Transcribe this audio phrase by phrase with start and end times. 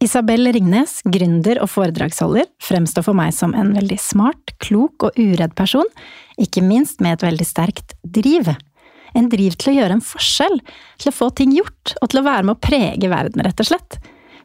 [0.00, 5.52] Isabel Ringnes, gründer og foredragsholder, fremstår for meg som en veldig smart, klok og uredd
[5.58, 5.88] person,
[6.40, 8.48] ikke minst med et veldig sterkt driv.
[9.12, 10.56] En driv til å gjøre en forskjell,
[11.02, 13.68] til å få ting gjort, og til å være med å prege verden, rett og
[13.68, 13.98] slett.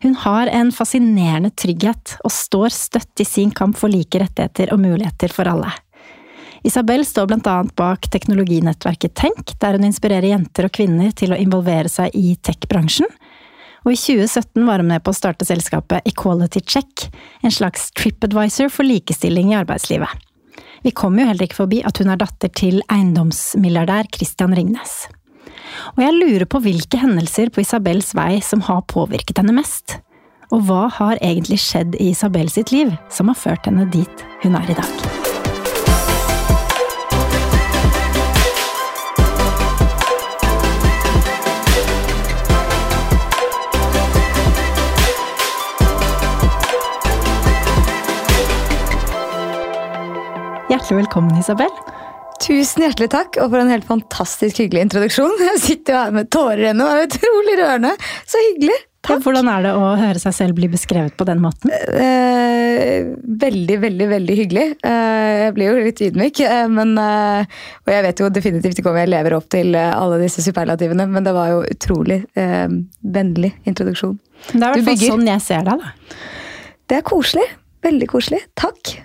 [0.03, 4.83] Hun har en fascinerende trygghet, og står støtt i sin kamp for like rettigheter og
[4.83, 5.71] muligheter for alle.
[6.67, 11.87] Isabel står annet bak teknologinettverket Tenk, der hun inspirerer jenter og kvinner til å involvere
[11.93, 13.07] seg i tech-bransjen,
[13.85, 17.05] og i 2017 var hun med på å starte selskapet Equality Check,
[17.45, 20.09] en slags tripadvisor for likestilling i arbeidslivet.
[20.85, 25.05] Vi kommer jo heller ikke forbi at hun er datter til eiendomsmilliardær Christian Ringnes.
[25.95, 29.99] Og jeg lurer på hvilke hendelser på Isabels vei som har påvirket henne mest.
[30.53, 34.75] Og hva har egentlig skjedd i Isabels liv som har ført henne dit hun er
[34.75, 35.34] i dag?
[50.85, 51.71] Hjertelig velkommen, Isabel.
[52.45, 55.31] Tusen hjertelig takk, og for en helt fantastisk hyggelig introduksjon.
[55.47, 57.93] Jeg sitter jo her med tårer ennå, det er utrolig rørende.
[58.29, 58.75] Så hyggelig.
[59.01, 59.23] Takk.
[59.25, 61.73] Hvordan er det å høre seg selv bli beskrevet på den måten?
[61.73, 63.09] Eh,
[63.45, 64.67] veldig, veldig veldig hyggelig.
[64.85, 66.43] Eh, jeg blir jo litt ydmyk.
[66.51, 70.21] Eh, men, eh, og jeg vet jo definitivt ikke om jeg lever opp til alle
[70.21, 72.69] disse superlativene, men det var jo utrolig eh,
[73.17, 74.21] vennlig introduksjon.
[74.51, 76.21] Det er i hvert fall sånn jeg ser deg, da.
[76.85, 77.49] Det er koselig.
[77.89, 78.45] Veldig koselig.
[78.53, 78.99] Takk.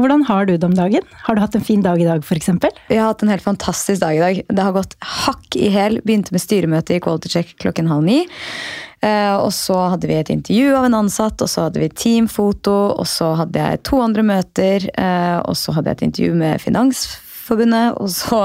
[0.00, 1.04] Hvordan har du det om dagen?
[1.26, 2.48] Har du hatt en fin dag i dag, f.eks.?
[2.88, 4.40] Jeg har hatt en helt fantastisk dag i dag.
[4.48, 5.98] Det har gått hakk i hæl.
[6.00, 8.22] Begynte med styremøte i Quality Check klokken halv ni.
[9.04, 12.76] Eh, og så hadde vi et intervju av en ansatt, og så hadde vi teamfoto,
[12.96, 16.62] og så hadde jeg to andre møter, eh, og så hadde jeg et intervju med
[16.62, 17.04] finans
[17.42, 18.40] Forbundet, og så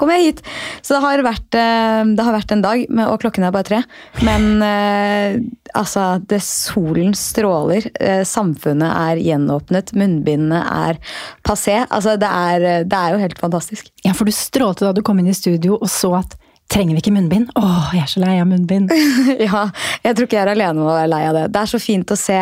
[0.00, 0.42] kom jeg hit.
[0.82, 3.80] Så det har vært, eh, det har vært en dag, og klokken er bare tre.
[4.26, 5.38] Men eh,
[5.78, 7.90] altså, det solen stråler.
[8.00, 9.94] Eh, samfunnet er gjenåpnet.
[9.96, 11.00] Munnbindene er
[11.46, 11.80] passé.
[11.88, 13.90] Altså, det er, det er jo helt fantastisk.
[14.04, 16.38] Ja, for du strålte da du kom inn i studio og så at
[16.70, 17.48] Trenger vi ikke munnbind?
[17.58, 18.92] Åh, jeg er så lei av munnbind.
[19.48, 19.64] ja,
[20.04, 21.48] jeg tror ikke jeg er alene om å være lei av det.
[21.50, 22.36] Det er så fint å se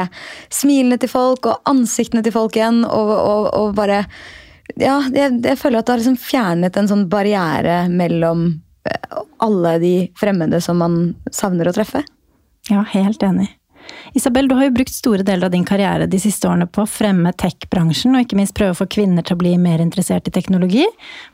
[0.52, 2.82] smilene til folk og ansiktene til folk igjen.
[2.84, 4.02] og, og, og bare
[4.76, 8.48] ja, jeg, jeg, føler at det har liksom fjernet en sånn barriere mellom
[8.88, 10.98] eh, alle de fremmede som man
[11.32, 12.04] savner å treffe.
[12.68, 13.48] Ja, helt enig.
[14.12, 16.90] Isabel, du har jo brukt store deler av din karriere de siste årene på å
[16.90, 20.34] fremme tech-bransjen, og ikke minst prøve å få kvinner til å bli mer interessert i
[20.34, 20.84] teknologi,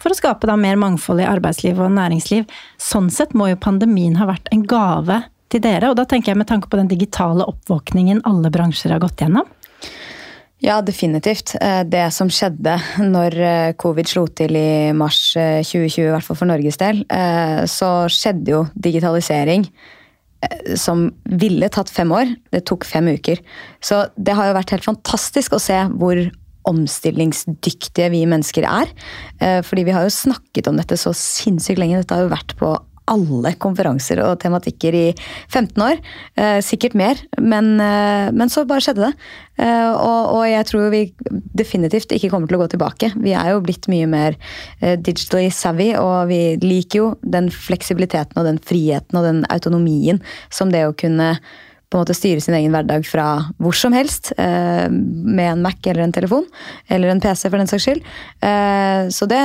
[0.02, 2.46] for å skape da mer mangfold i arbeidsliv og næringsliv.
[2.78, 6.40] Sånn sett må jo pandemien ha vært en gave til dere, og da tenker jeg
[6.42, 9.50] med tanke på den digitale oppvåkningen alle bransjer har gått gjennom.
[10.64, 11.52] Ja, definitivt.
[11.60, 16.24] Eh, det som skjedde når eh, covid slo til i mars 2020, eh, i hvert
[16.24, 17.02] fall for Norges del,
[17.68, 19.68] så skjedde jo digitalisering
[20.76, 22.32] som ville tatt fem år.
[22.52, 23.40] Det tok fem uker.
[23.84, 26.20] Så det har jo vært helt fantastisk å se hvor
[26.68, 28.92] omstillingsdyktige vi mennesker er.
[29.64, 32.02] Fordi vi har jo snakket om dette så sinnssykt lenge.
[32.02, 32.74] Dette har jo vært på
[33.10, 35.06] alle konferanser og tematikker i
[35.50, 36.00] 15 år.
[36.40, 39.12] Eh, sikkert mer, men, eh, men, så bare skjedde det.
[39.58, 41.02] Eh, og, og, jeg tror vi
[41.54, 43.12] definitivt ikke kommer til å gå tilbake.
[43.20, 44.38] Vi er jo blitt mye mer
[44.80, 50.72] digitally savvy, og vi liker jo den fleksibiliteten og den friheten og den autonomien som
[50.72, 51.36] det å kunne
[51.92, 53.26] på en måte styre sin egen hverdag fra
[53.62, 54.32] hvor som helst.
[54.36, 56.48] Med en Mac eller en telefon.
[56.90, 58.02] Eller en PC, for den saks skyld.
[59.14, 59.42] Så det,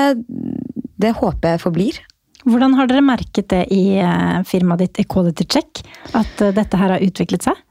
[0.97, 1.99] det håper jeg forblir.
[2.47, 5.81] Hvordan har dere merket det i eh, firmaet ditt Equality Check,
[6.15, 7.65] at eh, dette her har utviklet seg?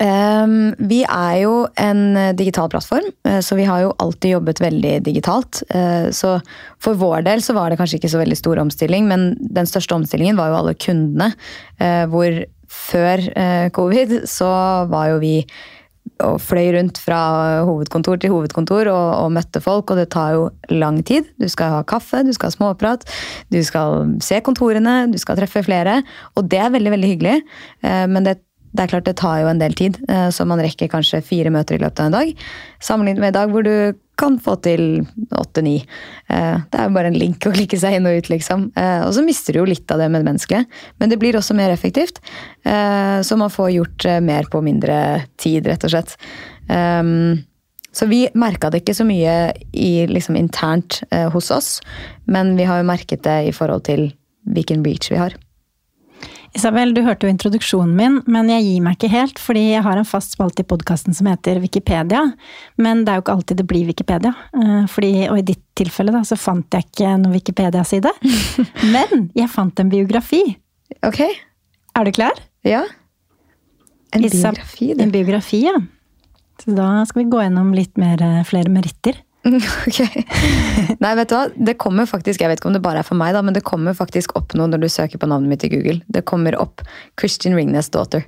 [0.00, 3.06] Um, vi er jo en eh, digital plattform,
[3.44, 5.60] så vi har jo alltid jobbet veldig digitalt.
[6.16, 6.32] Så
[6.82, 9.96] for vår del så var det kanskje ikke så veldig stor omstilling, men den største
[9.96, 11.30] omstillingen var jo alle kundene.
[12.10, 12.40] Hvor
[12.74, 13.24] før
[13.76, 14.50] covid så
[14.90, 15.36] var jo vi
[16.24, 17.18] og fløy rundt fra
[17.66, 21.26] hovedkontor til hovedkontor og, og, møtte folk, og det tar jo lang tid.
[21.40, 23.06] Du skal ha kaffe, du skal ha småprat,
[23.50, 26.00] du skal se kontorene, du skal treffe flere.
[26.38, 27.38] Og det er veldig, veldig hyggelig,
[27.82, 28.38] eh, men det
[28.74, 31.52] det er klart det tar jo en del tid, eh, så man rekker kanskje fire
[31.54, 32.32] møter i løpet av en dag.
[32.82, 35.76] Sammenlignet med i dag hvor du kan få til åtte-ni.
[36.28, 38.68] Eh, det er jo bare en link å klikke seg inn og ut, liksom.
[38.78, 40.64] Eh, og så mister du jo litt av det medmenneskelige.
[41.02, 42.20] Men det blir også mer effektivt.
[42.64, 44.96] Så man får gjort mer på mindre
[45.36, 46.14] tid, rett og slett.
[47.92, 49.34] Så vi merka det ikke så mye
[49.76, 51.02] i, liksom, internt
[51.34, 51.68] hos oss,
[52.24, 54.06] men vi har jo merket det i forhold til
[54.48, 55.36] hvilken reach vi har.
[56.54, 59.98] Isabel, du hørte jo introduksjonen min, men jeg gir meg ikke helt, fordi jeg har
[59.98, 62.20] en fast spalte i podkasten som heter Wikipedia.
[62.78, 64.30] Men det er jo ikke alltid det blir Wikipedia.
[64.54, 68.12] Eh, fordi, og i ditt tilfelle da, så fant jeg ikke noen Wikipedia-side.
[68.94, 70.44] men jeg fant en biografi.
[71.02, 71.24] Ok.
[71.26, 72.38] Er du klar?
[72.66, 72.84] Ja.
[74.14, 75.02] En biografi, du.
[75.02, 75.74] En biografi, ja.
[76.62, 79.18] Så da skal vi gå gjennom litt mer, eh, flere meritter.
[79.88, 79.98] Ok.
[81.00, 81.42] Nei, vet du hva?
[81.68, 83.62] Det kommer faktisk, jeg vet ikke om det bare er for meg, da, men det
[83.66, 85.98] kommer faktisk opp noe når du søker på navnet mitt i Google.
[86.08, 86.80] Det kommer opp
[87.20, 88.24] Christian Ringnes daughter.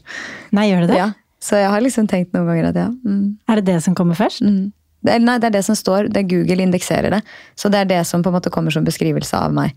[0.57, 0.99] Nei, gjør det det?
[1.01, 1.09] Ja.
[1.47, 2.89] Så jeg har liksom tenkt noen ganger at ja.
[3.07, 3.37] Mm.
[3.49, 4.43] Er det det som kommer først?
[4.45, 4.73] Mm.
[5.07, 6.09] Det, er- nei, det er det som står.
[6.13, 7.23] Det er Google indekserer det.
[7.57, 9.73] Så det er det som på en måte kommer som beskrivelse av meg.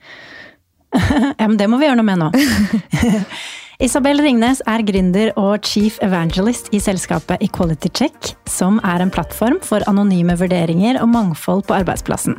[1.39, 2.29] Ja, men det må vi gjøre noe med nå.
[3.79, 9.61] Isabel Ringnes er gründer og chief evangelist i selskapet Equality Check, som er en plattform
[9.63, 12.35] for anonyme vurderinger og mangfold på arbeidsplassen.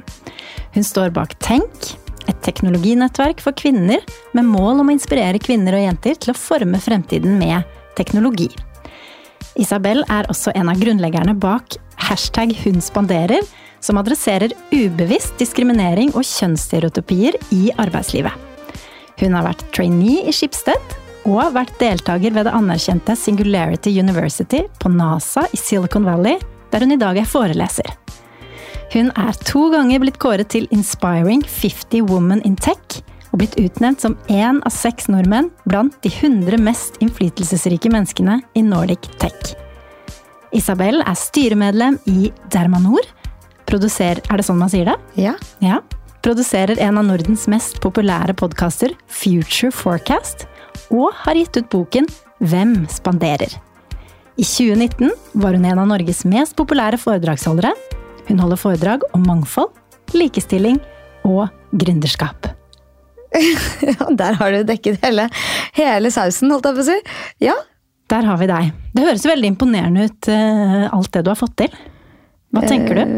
[0.76, 1.94] Hun står bak Tenk,
[2.28, 4.04] et teknologinettverk for kvinner
[4.37, 7.64] med mål om å inspirere kvinner og jenter til å forme fremtiden med
[7.96, 8.52] teknologi.
[9.56, 13.40] Isabel er også en av grunnleggerne bak hashtag hun spanderer,
[13.81, 18.36] som adresserer ubevisst diskriminering og kjønnsstereotypier i arbeidslivet.
[19.25, 24.93] Hun har vært trainee i Schibsted og vært deltaker ved det anerkjente Singularity University på
[24.93, 26.38] NASA i Silicon Valley,
[26.72, 27.90] der hun i dag er foreleser.
[28.90, 34.02] Hun er to ganger blitt kåret til Inspiring 50 Women in Tech, og blitt utnevnt
[34.02, 39.55] som én av seks nordmenn blant de 100 mest innflytelsesrike menneskene i Nordic Tech.
[40.56, 43.06] Isabel er styremedlem i Dermanor.
[43.70, 44.96] Produser, er det sånn man sier det?
[45.14, 45.37] Ja.
[45.62, 45.78] Ja.
[46.26, 50.49] Produserer en av Nordens mest populære podkaster, Future Forecast,
[50.91, 52.09] og har gitt ut boken
[52.41, 53.53] Hvem spanderer?
[54.41, 55.11] I 2019
[55.43, 57.75] var hun en av Norges mest populære foredragsholdere.
[58.31, 59.75] Hun holder foredrag om mangfold,
[60.17, 60.79] likestilling
[61.29, 62.49] og gründerskap.
[63.91, 65.29] ja, der har du dekket hele,
[65.77, 66.97] hele sausen, holdt jeg på å si.
[67.44, 67.59] Ja.
[68.11, 68.73] Der har vi deg.
[68.97, 71.77] Det høres veldig imponerende ut, eh, alt det du har fått til.
[72.50, 73.12] Hva tenker du?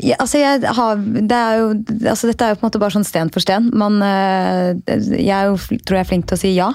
[0.00, 1.72] Ja, altså har, det er jo,
[2.08, 3.66] altså dette er jo på en måte bare sånn sten for sten.
[3.76, 4.70] Man, eh,
[5.18, 6.70] jeg er jo, tror jeg er flink til å si ja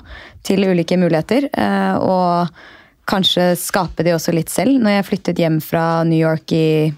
[0.45, 1.49] til ulike muligheter.
[1.49, 2.51] eh, Og
[3.09, 4.77] kanskje skape de også litt selv.
[4.83, 6.93] Når jeg flyttet hjem fra New York i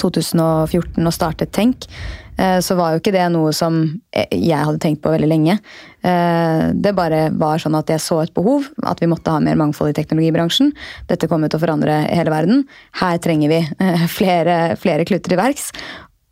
[0.00, 1.86] 2014 og startet Tenk,
[2.40, 5.58] så var jo ikke det noe som jeg hadde tenkt på veldig lenge.
[6.02, 9.56] Eh, Det bare var sånn at jeg så et behov, at vi måtte ha mer
[9.60, 10.72] mangfold i teknologibransjen.
[11.10, 12.64] Dette kommer til å forandre hele verden.
[13.00, 15.70] Her trenger vi eh, flere, flere kluter til verks.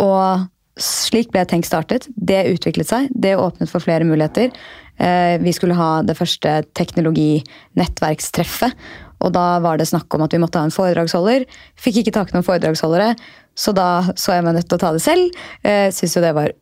[0.00, 2.08] Og slik ble Tenk startet.
[2.14, 3.08] Det utviklet seg.
[3.12, 4.50] Det åpnet for flere muligheter.
[4.99, 8.72] Eh, Vi skulle ha det første teknologinettverkstreffet.
[9.19, 11.44] Og da var det snakk om at vi måtte ha en foredragsholder.
[11.78, 13.16] Fikk ikke tak i noen foredragsholdere,
[13.58, 15.38] så da så jeg meg nødt til å ta det selv.
[15.66, 16.55] Eh, Syns jo det var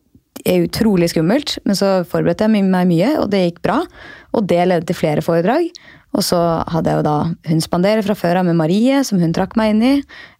[0.47, 3.81] utrolig skummelt, men så forberedte jeg meg mye, og det gikk bra.
[4.37, 5.69] Og det ledet til flere foredrag.
[6.15, 6.37] Og så
[6.71, 7.17] hadde jeg jo da
[7.49, 9.93] Hun spanderer fra før av med Marie, som hun trakk meg inn i.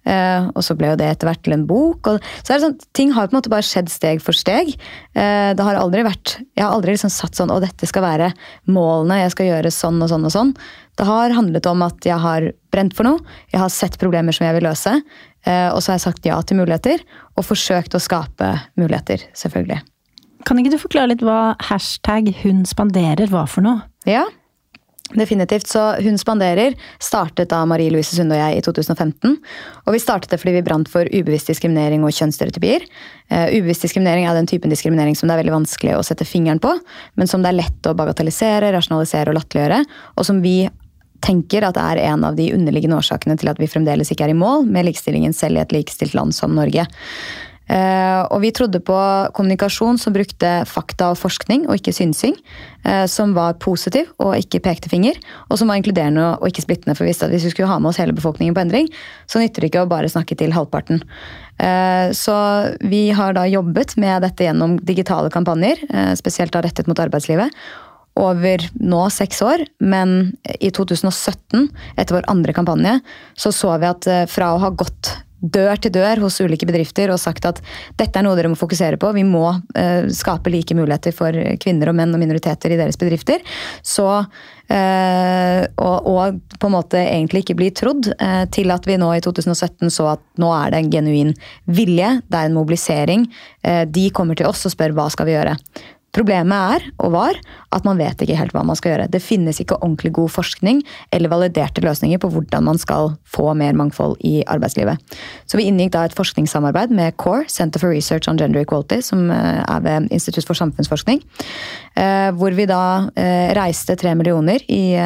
[0.07, 2.07] Eh, og så ble jo det etter hvert til en bok.
[2.07, 4.71] Og så er det sånn, Ting har på en måte bare skjedd steg for steg.
[5.13, 8.31] Eh, det har aldri vært, Jeg har aldri liksom satt sånn å dette skal være
[8.65, 10.53] målene, jeg skal gjøre sånn og sånn og sånn.
[10.97, 13.19] Det har handlet om at jeg har brent for noe,
[13.53, 14.95] jeg har sett problemer som jeg vil løse.
[15.45, 17.03] Eh, og så har jeg sagt ja til muligheter,
[17.37, 18.49] og forsøkt å skape
[18.79, 19.83] muligheter, selvfølgelig.
[20.47, 23.83] Kan ikke du forklare litt hva hashtag hun spanderer var for noe?
[24.07, 24.23] Ja,
[25.15, 25.67] definitivt.
[25.67, 29.37] Så Hun spanderer startet av Marie Louise Sunde og jeg i 2015.
[29.85, 32.85] Og vi startet det fordi vi brant for ubevisst diskriminering og kjønnsstereotypier.
[33.31, 36.61] Uh, ubevisst diskriminering er den typen diskriminering som det er veldig vanskelig å sette fingeren
[36.63, 36.73] på,
[37.15, 39.81] men som det er lett å bagatellisere, rasjonalisere og latterliggjøre,
[40.15, 40.57] og som vi
[41.25, 44.37] tenker at er en av de underliggende årsakene til at vi fremdeles ikke er i
[44.37, 46.87] mål med likestillingen selv i et likestilt land som Norge.
[47.67, 48.97] Eh, og vi trodde på
[49.35, 52.37] kommunikasjon som brukte fakta og forskning, og ikke synsing.
[52.87, 55.17] eh, som var positiv og ikke pekte finger,
[55.49, 56.95] og som var inkluderende og ikke splittende.
[56.95, 58.87] For vi visste at hvis vi skulle ha med oss hele befolkningen på endring,
[59.27, 61.01] så nytter det ikke å bare snakke til halvparten.
[61.59, 62.37] Eh, så
[62.79, 65.83] vi har da jobbet med dette gjennom digitale kampanjer,
[66.15, 67.51] spesielt da rettet mot arbeidslivet
[68.17, 72.97] over nå seks år, men i 2017, etter vår andre kampanje,
[73.37, 77.11] så så vi at eh, fra å ha gått dør til dør hos ulike bedrifter
[77.13, 77.59] og sagt at
[77.99, 79.45] dette er noe dere må fokusere på, vi må
[79.77, 83.43] eh, skape like muligheter for kvinner og menn og minoriteter i deres bedrifter,
[83.85, 84.07] så
[84.73, 89.11] eh, og, og på en måte egentlig ikke bli trodd, eh, til at vi nå
[89.13, 91.35] i 2017 så at nå er det en genuin
[91.69, 93.29] vilje, det er en mobilisering.
[93.61, 95.57] Eh, de kommer til oss og spør hva skal vi gjøre.
[96.15, 97.37] Problemet er, og var,
[97.75, 99.09] at man vet ikke helt hva man skal gjøre.
[99.11, 100.79] Det finnes ikke ordentlig god forskning
[101.13, 104.97] eller validerte løsninger på hvordan man skal få mer mangfold i arbeidslivet.
[105.45, 109.29] Så vi inngikk da et forskningssamarbeid med CORE, Center for Research on Gender Equality, som
[109.29, 111.21] eh, er ved Institutt for samfunnsforskning.
[111.95, 114.97] eh, Hvor vi da eh, reiste tre millioner i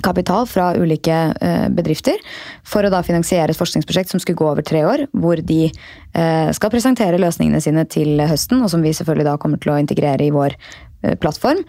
[0.00, 2.20] kapital fra ulike eh, bedrifter
[2.64, 6.50] for å da finansiere et forskningsprosjekt som skulle gå over tre år, hvor de eh,
[6.56, 10.24] skal presentere løsningene sine til høsten, og som vi selvfølgelig da kommer til å integrere
[10.28, 11.60] i vår eh, plattform.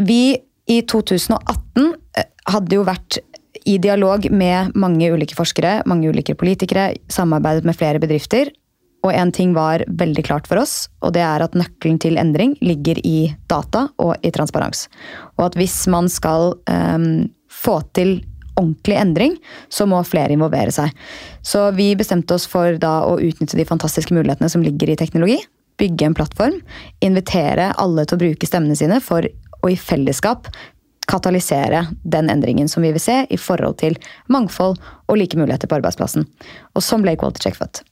[0.00, 0.22] Vi
[0.70, 3.20] i 2018 eh, hadde jo vært
[3.68, 8.52] i dialog med mange ulike forskere, mange ulike politikere, samarbeidet med flere bedrifter.
[9.00, 12.56] Og en ting var veldig klart for oss, og det er at nøkkelen til endring
[12.60, 14.88] ligger i data og i transparens.
[15.38, 18.18] Og at hvis man skal um, få til
[18.60, 19.38] ordentlig endring,
[19.72, 20.92] så må flere involvere seg.
[21.40, 25.38] Så vi bestemte oss for da å utnytte de fantastiske mulighetene som ligger i teknologi.
[25.80, 26.58] Bygge en plattform,
[27.00, 30.50] invitere alle til å bruke stemmene sine for å i fellesskap
[31.10, 33.96] katalysere den endringen som vi vil se i forhold til
[34.30, 34.78] mangfold
[35.08, 36.28] og like muligheter på arbeidsplassen.
[36.76, 37.82] Og sånn ble Quality Check født.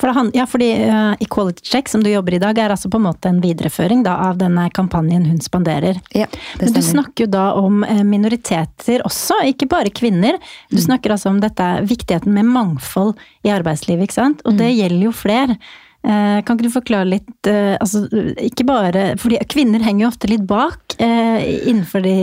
[0.00, 2.96] For han, ja, fordi uh, Equality Check, som du jobber i dag, er altså på
[2.96, 6.00] en måte en videreføring da, av denne kampanjen hun spanderer.
[6.16, 6.28] Ja,
[6.60, 10.38] Men du snakker jo da om eh, minoriteter også, ikke bare kvinner.
[10.70, 10.86] Du mm.
[10.86, 13.12] snakker altså om dette, viktigheten med mangfold
[13.44, 14.40] i arbeidslivet, ikke sant?
[14.46, 14.58] Og mm.
[14.62, 15.58] det gjelder jo flere.
[16.00, 18.06] Uh, kan ikke du forklare litt uh, altså,
[18.40, 22.14] Ikke bare fordi kvinner henger jo ofte litt bak innenfor de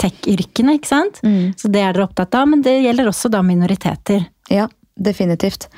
[0.00, 1.20] tech-yrkene, ikke sant?
[1.24, 1.52] Mm.
[1.56, 4.26] Så det er dere opptatt av, men det gjelder også da minoriteter.
[4.52, 4.66] Ja,
[4.96, 5.68] definitivt.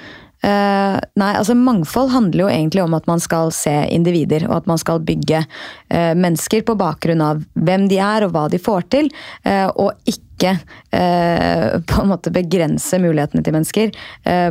[0.40, 4.70] Uh, nei, altså Mangfold handler jo egentlig om at man skal se individer, og at
[4.70, 8.88] man skal bygge uh, mennesker på bakgrunn av hvem de er og hva de får
[8.94, 9.10] til,
[9.44, 13.90] uh, og ikke på en måte begrense mulighetene til mennesker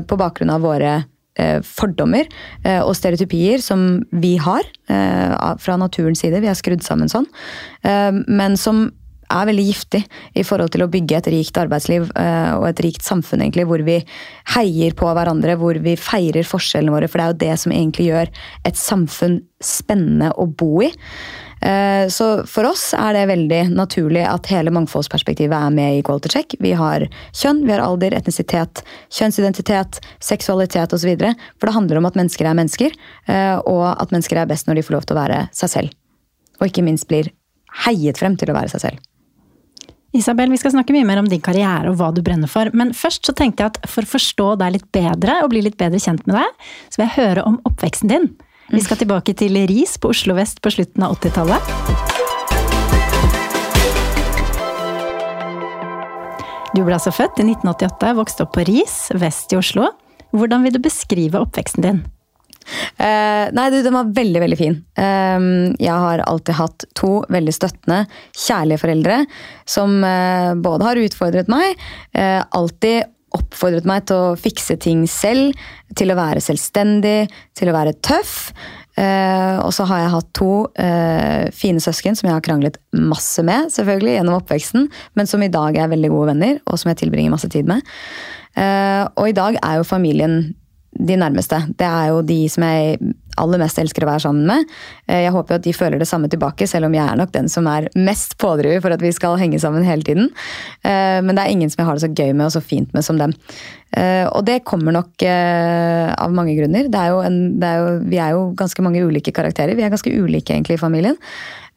[0.06, 0.92] på bakgrunn av våre
[1.66, 2.30] fordommer
[2.84, 6.44] og stereotypier som vi har fra naturens side.
[6.46, 7.26] Vi er skrudd sammen sånn.
[8.30, 8.86] Men som
[9.30, 10.02] er veldig giftig
[10.38, 13.84] i forhold til å bygge et rikt arbeidsliv uh, og et rikt samfunn, egentlig, hvor
[13.86, 14.00] vi
[14.56, 17.10] heier på hverandre, hvor vi feirer forskjellene våre.
[17.10, 18.34] For det er jo det som egentlig gjør
[18.70, 20.90] et samfunn spennende å bo i.
[21.60, 26.32] Uh, så for oss er det veldig naturlig at hele mangfoldsperspektivet er med i Quality
[26.32, 26.56] Check.
[26.64, 27.06] Vi har
[27.36, 28.84] kjønn, vi har alder, etnisitet,
[29.14, 31.12] kjønnsidentitet, seksualitet osv.
[31.60, 32.96] For det handler om at mennesker er mennesker,
[33.28, 36.00] uh, og at mennesker er best når de får lov til å være seg selv.
[36.60, 37.32] Og ikke minst blir
[37.86, 39.09] heiet frem til å være seg selv.
[40.10, 42.96] Isabel, vi skal snakke mye mer om din karriere og hva du brenner for, men
[42.98, 46.02] først så tenkte jeg at for å forstå deg litt bedre og bli litt bedre
[46.02, 48.26] kjent med deg, så vil jeg høre om oppveksten din.
[48.74, 51.62] Vi skal tilbake til RIS på Oslo vest på slutten av 80-tallet.
[56.74, 59.92] Du ble altså født i 1988, vokste opp på RIS vest i Oslo.
[60.34, 62.02] Hvordan vil du beskrive oppveksten din?
[63.00, 64.76] Uh, nei, du, den var veldig, veldig fin.
[65.00, 68.04] Uh, jeg har alltid hatt to veldig støttende,
[68.36, 69.22] kjærlige foreldre
[69.70, 71.80] som uh, både har utfordret meg,
[72.18, 75.54] uh, alltid oppfordret meg til å fikse ting selv,
[75.98, 78.52] til å være selvstendig, til å være tøff.
[79.00, 80.50] Og så har jeg hatt to
[81.56, 85.78] fine søsken som jeg har kranglet masse med selvfølgelig gjennom oppveksten, men som i dag
[85.78, 87.86] er veldig gode venner, og som jeg tilbringer masse tid med.
[89.14, 90.36] Og i dag er jo familien
[90.98, 91.62] de nærmeste.
[91.78, 92.98] Det er jo de som jeg
[93.40, 94.72] aller mest elsker å være sammen med.
[95.08, 97.34] Eh, jeg håper jo at de føler det samme tilbake, selv om jeg er nok
[97.36, 100.32] den som er mest pådriver for at vi skal henge sammen hele tiden.
[100.84, 102.92] Eh, men det er ingen som jeg har det så gøy med og så fint
[102.96, 103.36] med som dem.
[103.96, 106.90] Eh, og det kommer nok av mange grunner.
[106.90, 109.78] Er en, er jo, vi er jo ganske mange ulike karakterer.
[109.78, 111.18] Vi er ganske ulike egentlig i familien.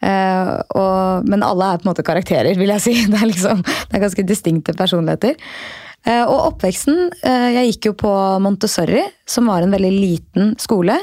[0.02, 2.94] Og, men alle er på en måte karakterer, vil jeg si.
[3.12, 5.38] Det er, liksom, det er ganske distinkte personligheter.
[6.02, 10.96] Eh, og oppveksten eh, Jeg gikk jo på Montessori, som var en veldig liten skole.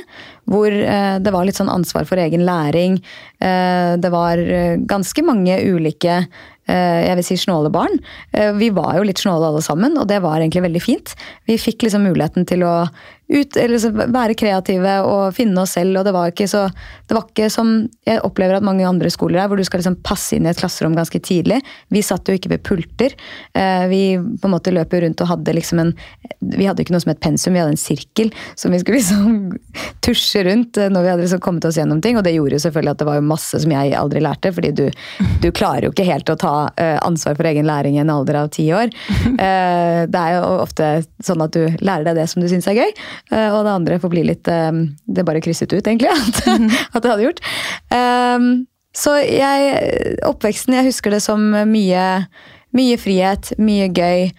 [0.50, 3.02] Hvor eh, det var litt sånn ansvar for egen læring.
[3.40, 4.36] Det var
[4.84, 6.16] ganske mange ulike
[6.70, 7.94] jeg vil si snåle barn.
[8.60, 11.14] Vi var jo litt snåle alle sammen, og det var egentlig veldig fint.
[11.48, 12.74] Vi fikk liksom muligheten til å
[13.30, 13.58] ut,
[14.10, 16.00] være kreative og finne oss selv.
[16.00, 16.66] og Det var ikke så,
[17.08, 17.72] det var ikke som
[18.08, 20.60] jeg opplever at mange andre skoler er, hvor du skal liksom passe inn i et
[20.60, 21.60] klasserom ganske tidlig.
[21.94, 23.16] Vi satt jo ikke ved pulter.
[23.54, 25.96] Eh, vi på en måte løp rundt og hadde liksom en
[26.40, 29.52] Vi hadde ikke noe som het pensum, vi hadde en sirkel som vi skulle liksom
[30.06, 32.18] tusje rundt eh, når vi hadde liksom kommet oss gjennom ting.
[32.20, 34.86] Og det gjorde jo selvfølgelig at det var masse som jeg aldri lærte, fordi du,
[35.44, 38.42] du klarer jo ikke helt å ta eh, ansvar for egen læring i en alder
[38.44, 38.94] av ti år.
[40.10, 40.88] Det er jo ofte
[41.24, 42.92] sånn at du lærer deg det som du syns er gøy.
[43.32, 46.70] Eh, og det andre får bli litt eh, Det bare krysset ut, egentlig, at, mm.
[46.94, 47.42] at det hadde gjort.
[47.94, 48.50] Um,
[48.96, 52.06] så jeg Oppveksten, jeg husker det som mye,
[52.76, 54.30] mye frihet, mye gøy.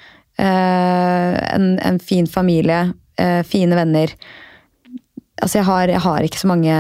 [0.41, 2.79] En, en, fin familie,
[3.45, 4.15] fine venner.
[5.41, 6.75] Altså jeg har, jeg har, ikke så mange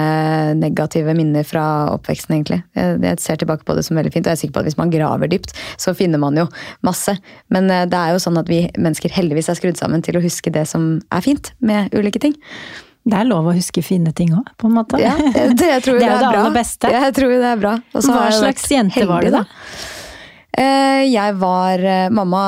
[0.58, 1.64] negative minner fra
[1.94, 2.60] oppveksten, egentlig.
[2.76, 4.68] Jeg, jeg, ser tilbake på det som veldig fint, og jeg er sikker på at
[4.68, 6.44] hvis man graver dypt, så finner man jo
[6.86, 7.14] masse.
[7.52, 10.24] Men uh, det er jo sånn at vi mennesker heldigvis er skrudd sammen til å
[10.24, 12.36] huske det som er fint med ulike ting.
[13.08, 15.00] Det er lov å huske fine ting òg, på en måte.
[15.00, 16.92] Ja, det, det tror jeg det er, det er det aller beste.
[16.92, 17.74] Jeg tror det er bra.
[17.96, 19.46] Hva slags jente var du, da?
[19.46, 19.88] da?
[21.08, 22.42] jeg var eh, Mamma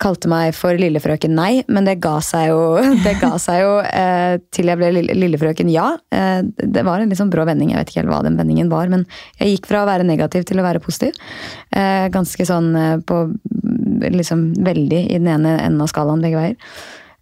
[0.00, 2.80] kalte meg for Lillefrøken Nei, men det ga seg jo,
[3.22, 5.92] ga seg jo eh, til jeg ble Lillefrøken Ja.
[6.14, 8.72] Eh, det var en litt sånn brå vending, jeg vet ikke helt hva den vendingen
[8.72, 9.06] var, men
[9.38, 11.16] jeg gikk fra å være negativ til å være positiv.
[11.76, 13.24] Eh, ganske sånn eh, på
[14.10, 16.78] liksom veldig i den ene enden av skalaen begge veier.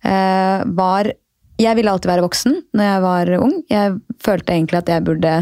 [0.06, 1.10] Eh, var
[1.58, 3.54] jeg ville alltid være voksen når jeg var ung.
[3.66, 5.32] Jeg følte egentlig at jeg burde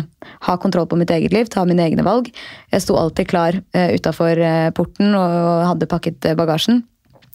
[0.47, 2.31] ha kontroll på mitt eget liv, ta mine egne valg.
[2.73, 4.41] Jeg sto alltid klar uh, utafor
[4.79, 6.81] porten og hadde pakket bagasjen.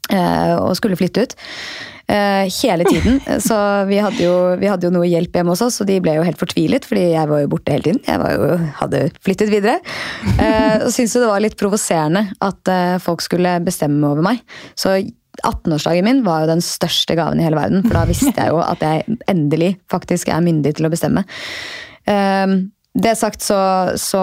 [0.10, 1.36] Uh, og skulle flytte ut.
[2.12, 3.22] hele tiden.
[3.48, 3.56] Så
[3.88, 6.26] vi hadde, jo, vi hadde, jo, noe hjelp hjemme hos oss, og de ble jo
[6.28, 8.02] helt fortvilet, fordi jeg var jo borte hele tiden.
[8.04, 9.78] Jeg jo, hadde flyttet videre.
[10.84, 12.74] og syntes jo det var litt provoserende at
[13.06, 14.42] folk skulle bestemme over meg.
[14.76, 14.98] Så
[15.40, 18.60] 18-årsdagen min var jo den største gaven i hele verden, for da visste jeg jo
[18.66, 21.24] at jeg endelig faktisk er myndig til å bestemme.
[22.92, 23.62] Det sagt så,
[23.96, 24.22] så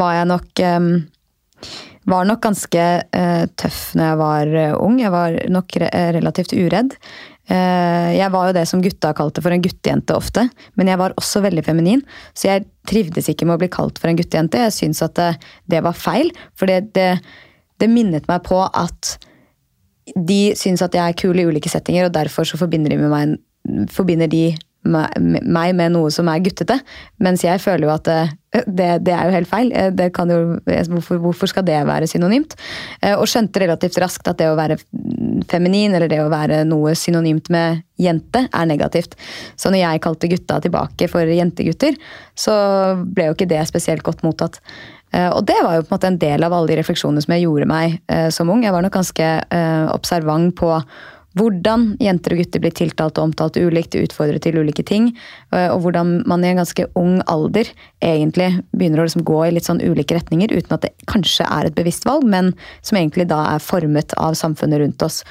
[0.00, 0.64] var jeg nok
[2.06, 5.00] var nok ganske uh, tøff når jeg var uh, ung.
[5.02, 6.94] Jeg var nok re relativt uredd.
[7.50, 10.46] Uh, jeg var jo det som gutta kalte for en guttejente ofte,
[10.78, 12.04] men jeg var også veldig feminin.
[12.34, 14.64] Så jeg trivdes ikke med å bli kalt for en guttejente.
[14.66, 15.32] Jeg syns at det,
[15.70, 17.10] det var feil, for det, det,
[17.82, 19.16] det minnet meg på at
[20.14, 23.36] de syns at jeg er kul i ulike settinger, og derfor så forbinder de, meg,
[23.90, 24.44] forbinder de
[24.86, 26.78] meg med noe som er guttete.
[27.22, 28.20] Mens jeg føler jo at det,
[28.66, 29.72] det, det er jo helt feil.
[29.72, 30.56] Jo,
[30.94, 32.56] hvorfor, hvorfor, skal det være synonymt?
[33.02, 34.78] Eh, og skjønte relativt raskt at det å være
[35.50, 39.16] feminin, eller det å være noe synonymt med jente, er negativt.
[39.56, 41.96] Så når jeg kalte gutta tilbake for jentegutter,
[42.36, 42.56] så
[43.02, 44.60] ble jo ikke det spesielt godt mottatt.
[45.14, 47.34] Eh, og det var jo på en måte en del av alle de refleksjonene som
[47.36, 48.64] jeg gjorde meg eh, som ung.
[48.66, 50.72] Jeg var nok ganske eh, observant på
[51.36, 55.10] hvordan jenter og gutter blir tiltalt og omtalt ulikt, utfordret til ulike ting.
[55.52, 57.68] Og hvordan man i en ganske ung alder
[58.04, 61.68] egentlig begynner å liksom gå i litt sånn ulike retninger, uten at det kanskje er
[61.68, 65.22] et bevisst valg, men som egentlig da er formet av samfunnet rundt oss.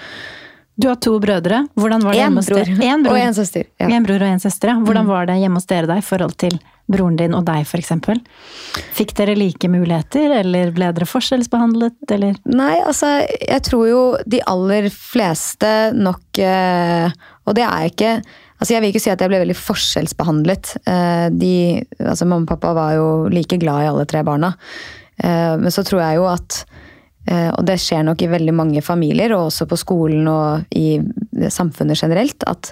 [0.75, 1.65] Du har to brødre.
[1.79, 2.77] Hvordan var det hjemme hos dere?
[2.83, 3.67] En bror og en søster.
[3.79, 3.89] Ja.
[3.95, 4.79] En bror og en søster, ja.
[4.81, 5.11] Hvordan mm.
[5.13, 6.57] var det hjemme hos dere da i forhold til
[6.91, 7.91] broren din og deg, f.eks.?
[8.95, 12.37] Fikk dere like muligheter, eller ble dere forskjellsbehandlet, eller?
[12.45, 17.07] Nei, altså, jeg tror jo de aller fleste nok eh,
[17.45, 18.11] Og det er ikke
[18.55, 20.69] Altså, Jeg vil ikke si at jeg ble veldig forskjellsbehandlet.
[20.87, 21.55] Eh, de,
[21.99, 24.53] altså, Mamma og pappa var jo like glad i alle tre barna.
[25.19, 26.63] Eh, men så tror jeg jo at
[27.25, 30.99] og det skjer nok i veldig mange familier, og også på skolen og i
[31.49, 32.69] samfunnet generelt, at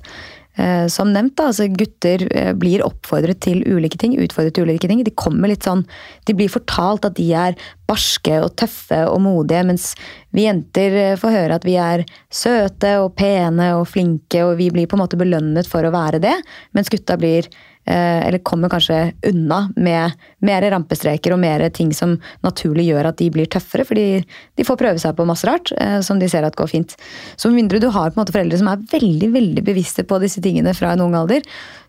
[0.88, 4.14] som nevnt, da, altså gutter eh, blir oppfordret til ulike ting.
[4.22, 5.04] utfordret til ulike ting.
[5.04, 5.82] De kommer litt sånn,
[6.30, 7.58] de blir fortalt at de er
[7.90, 9.92] barske og tøffe og modige, mens
[10.32, 14.70] vi jenter eh, får høre at vi er søte og pene og flinke, og vi
[14.74, 16.38] blir på en måte belønnet for å være det,
[16.78, 20.12] mens gutta blir Eh, eller kommer kanskje unna med
[20.46, 22.16] mer rampestreker og mer ting som
[22.46, 26.00] naturlig gjør at de blir tøffere, fordi de får prøve seg på masse rart eh,
[26.06, 26.96] som de ser at går fint.
[27.36, 30.22] Så med mindre du har på en måte foreldre som er veldig veldig bevisste på
[30.24, 31.44] disse tingene fra en ung alder,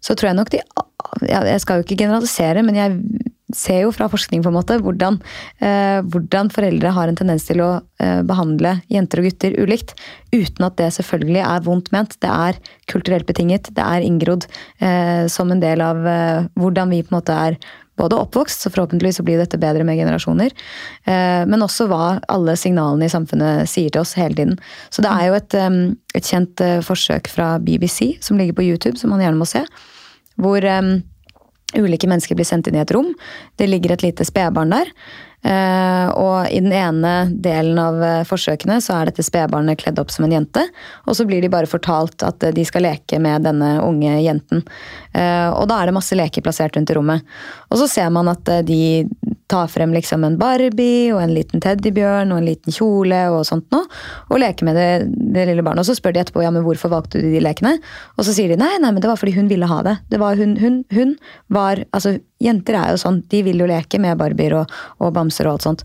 [0.04, 0.64] så tror jeg nok de
[1.28, 5.18] Jeg skal jo ikke generalisere, men jeg ser jo fra forskning på en måte hvordan,
[5.60, 9.92] eh, hvordan foreldre har en tendens til å eh, behandle jenter og gutter ulikt.
[10.32, 12.16] Uten at det selvfølgelig er vondt ment.
[12.24, 12.58] Det er
[12.90, 13.68] kulturelt betinget.
[13.76, 14.48] Det er inngrodd
[14.80, 17.60] eh, som en del av eh, hvordan vi på en måte er
[18.00, 20.50] både oppvokst, så forhåpentligvis så blir dette bedre med generasjoner,
[21.06, 24.56] eh, men også hva alle signalene i samfunnet sier til oss hele tiden.
[24.90, 25.76] Så det er jo et, eh,
[26.18, 29.62] et kjent forsøk fra BBC som ligger på YouTube, som man gjerne må se.
[30.34, 30.64] Hvor
[31.76, 33.12] Ulike mennesker blir sendt inn i et rom.
[33.58, 34.90] Det ligger et lite spedbarn der.
[35.44, 40.12] Eh, og i den ene delen av eh, forsøkene så er dette spedbarnet kledd opp
[40.14, 40.62] som en jente.
[41.04, 44.64] Og så blir de bare fortalt at de skal leke med denne unge jenten.
[45.12, 47.28] Eh, og da er det masse leker plassert rundt i rommet.
[47.68, 48.80] Og så ser man at de
[49.54, 53.68] tar frem liksom en Barbie og en liten teddybjørn og en liten kjole og sånt
[53.74, 53.86] noe,
[54.30, 55.84] og leke med det, det, lille barnet.
[55.84, 57.76] Og så spør de etterpå ja, men hvorfor valgte du de lekene.
[58.18, 59.96] Og så sier de nei, nei, men det var fordi hun ville ha det.
[60.10, 61.16] det var hun, hun, hun
[61.54, 65.48] var, altså Jenter er jo sånn, de vil jo leke med barbier og, og bamser
[65.48, 65.84] og alt sånt.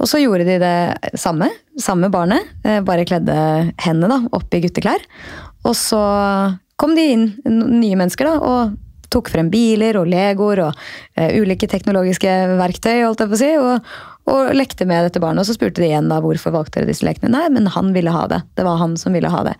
[0.00, 3.34] Og så gjorde de det samme, samme barnet, eh, bare kledde
[3.82, 5.04] hendene da, opp i gutteklær.
[5.66, 6.00] Og så
[6.80, 8.76] kom de inn, nye mennesker, da, og
[9.12, 10.82] tok frem biler og legoer og
[11.18, 13.90] uh, ulike teknologiske verktøy, holdt jeg på å si, og,
[14.32, 15.44] og, lekte med dette barnet.
[15.44, 17.32] Og så spurte de igjen da hvorfor valgte dere disse lekene.
[17.34, 18.42] Nei, men han ville ha det.
[18.58, 19.56] Det var han som ville ha det.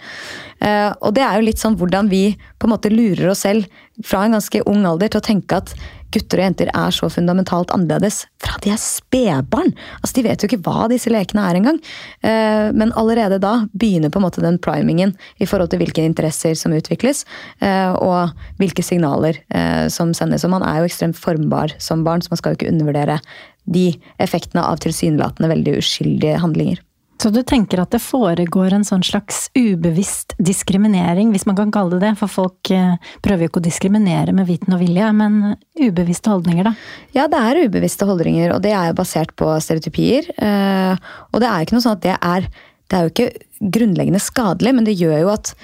[0.63, 2.25] Uh, og det er jo litt sånn hvordan vi
[2.57, 3.69] på en måte lurer oss selv
[4.05, 5.73] fra en ganske ung alder til å tenke at
[6.15, 9.73] gutter og jenter er så fundamentalt annerledes fra de er spedbarn.
[10.01, 11.81] Altså, de vet jo ikke hva disse lekene er engang.
[12.25, 16.57] Uh, men allerede da begynner på en måte den primingen i forhold til hvilke interesser
[16.59, 17.25] som utvikles,
[17.65, 20.47] uh, og hvilke signaler uh, som sendes.
[20.47, 23.21] Og man er jo ekstremt formbar som barn, så man skal jo ikke undervurdere
[23.67, 23.89] de
[24.23, 26.86] effektene av tilsynelatende veldig uskyldige handlinger.
[27.17, 31.97] Så du tenker at det foregår en sånn slags ubevisst diskriminering, hvis man kan kalle
[31.97, 35.57] det det, for folk eh, prøver jo ikke å diskriminere med viten og vilje, men
[35.81, 36.75] ubevisste holdninger, da?
[37.17, 40.29] Ja, det er ubevisste holdninger, og det er jo basert på stereotypier.
[40.37, 42.51] Eh, og det er jo ikke noe sånn at det er
[42.87, 45.55] Det er jo ikke grunnleggende skadelig, men det gjør jo at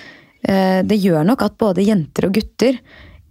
[0.48, 2.80] eh, Det gjør nok at både jenter og gutter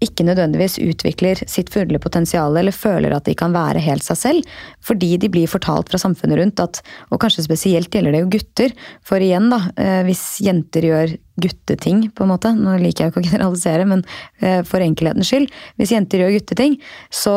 [0.01, 4.55] ikke nødvendigvis utvikler sitt fulle potensial eller føler at de kan være helt seg selv,
[4.81, 8.73] fordi de blir fortalt fra samfunnet rundt at Og kanskje spesielt gjelder det jo gutter,
[9.05, 9.59] for igjen, da,
[10.07, 12.51] hvis jenter gjør gutteting, på en måte.
[12.57, 14.03] Nå liker jeg ikke å generalisere, men
[14.41, 15.51] eh, for enkelhetens skyld.
[15.79, 16.77] Hvis jenter gjør gutteting,
[17.13, 17.35] så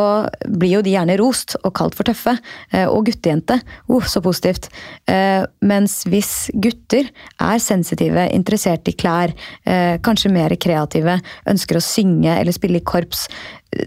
[0.48, 2.36] blir jo de gjerne rost og kalt for tøffe.
[2.72, 3.60] Eh, og guttejente.
[3.88, 4.70] Oh, så positivt.
[5.10, 9.32] Eh, mens hvis gutter er sensitive, interessert i klær,
[10.04, 11.16] kanskje mer kreative,
[11.50, 13.26] ønsker å synge eller spille i korps,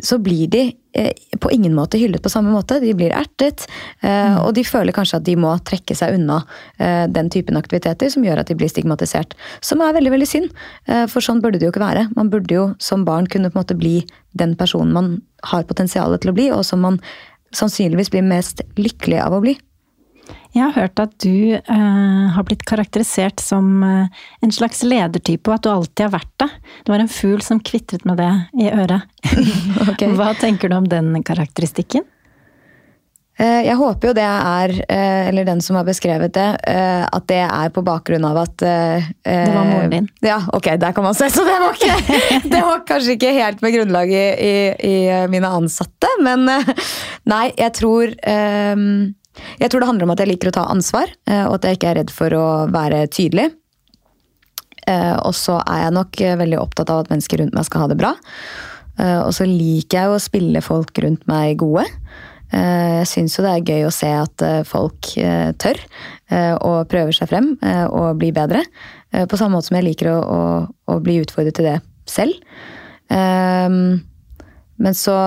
[0.04, 0.62] så blir de
[0.97, 2.80] eh, på ingen måte hyllet på samme måte.
[2.84, 3.65] De blir ertet,
[4.02, 4.39] eh, mm.
[4.43, 6.41] og de føler kanskje at de må trekke seg unna
[6.78, 9.38] eh, den typen aktiviteter som gjør at de blir stigmatisert.
[9.65, 10.52] Som er veldig veldig synd,
[11.12, 12.08] for sånn burde det jo ikke være.
[12.17, 13.95] Man burde jo som barn kunne på en måte bli
[14.38, 15.10] den personen man
[15.47, 17.00] har potensialet til å bli, og som man
[17.56, 19.56] sannsynligvis blir mest lykkelig av å bli.
[20.58, 25.60] Jeg har hørt at du eh, har blitt karakterisert som eh, en slags ledertype, og
[25.60, 26.50] at du alltid har vært det.
[26.84, 28.32] Det var en fugl som kvitret med det
[28.65, 29.06] i øret.
[29.91, 30.13] okay.
[30.17, 32.08] Hva tenker du om den karakteristikken?
[33.38, 37.28] Eh, jeg håper jo det er, eh, eller den som har beskrevet det, eh, at
[37.30, 40.08] det er på bakgrunn av at Det var moren din?
[40.26, 41.30] Ja, ok, der kan man se.
[41.30, 44.56] Så det var, ikke, det var kanskje ikke helt med grunnlag i, i,
[44.89, 46.10] i, mine ansatte.
[46.24, 46.50] Men
[47.30, 48.15] nei, jeg tror
[49.58, 51.80] jeg tror det handler om at jeg liker å ta ansvar, eh, og at jeg
[51.80, 53.50] ikke er redd for å være tydelig.
[54.88, 57.86] Eh, og så er jeg nok eh, veldig opptatt av at mennesker rundt meg skal
[57.86, 58.15] ha det bra.
[58.97, 61.84] Og så liker jeg å spille folk rundt meg gode.
[62.50, 65.12] Jeg syns jo det er gøy å se at folk
[65.62, 65.78] tør
[66.65, 67.52] og prøver seg frem
[67.93, 68.63] og blir bedre.
[69.13, 70.41] På samme måte som jeg liker å, å,
[70.89, 71.76] å bli utfordret til det
[72.10, 72.41] selv.
[74.78, 75.18] Men så,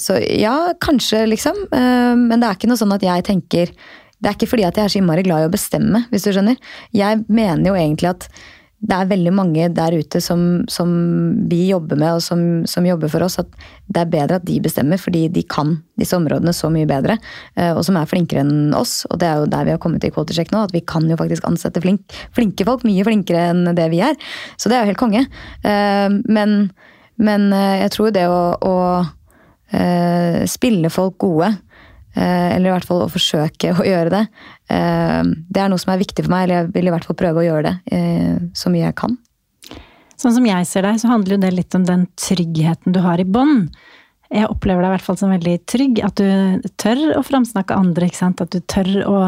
[0.00, 1.66] så, Ja, kanskje, liksom.
[1.72, 4.78] Eh, men det er ikke noe sånn at jeg tenker Det er ikke fordi at
[4.78, 6.56] jeg er så innmari glad i å bestemme, hvis du skjønner.
[6.96, 8.28] Jeg mener jo egentlig at
[8.84, 10.90] det er veldig mange der ute som, som
[11.48, 13.48] vi jobber med, og som, som, jobber for oss, at
[13.88, 17.16] det er bedre at de bestemmer, fordi de kan disse områdene så mye bedre.
[17.56, 19.02] Eh, og som er flinkere enn oss.
[19.08, 21.18] Og det er jo der vi har kommet i Quality nå, at vi kan jo
[21.20, 24.18] faktisk ansette flink, flinke folk mye flinkere enn det vi er.
[24.60, 25.24] Så det er jo helt konge.
[25.64, 26.58] Eh, men
[27.20, 28.74] men eh, jeg tror det å, å
[29.04, 31.50] uh, spille folk gode,
[32.16, 34.24] uh, eller i hvert fall å forsøke å gjøre det,
[34.64, 36.46] det er noe som er viktig for meg.
[36.46, 37.98] Eller jeg vil i hvert fall prøve å gjøre det
[38.56, 39.12] så mye jeg kan.
[40.16, 43.20] Sånn som jeg ser deg, så handler jo det litt om den tryggheten du har
[43.20, 43.76] i bånd.
[44.32, 46.00] Jeg opplever deg i hvert fall som veldig trygg.
[46.08, 48.08] At du tør å framsnakke andre.
[48.08, 48.40] ikke sant?
[48.40, 49.18] At du tør å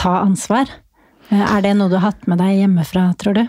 [0.00, 0.72] ta ansvar.
[1.28, 3.44] Er det noe du har hatt med deg hjemmefra, tror du?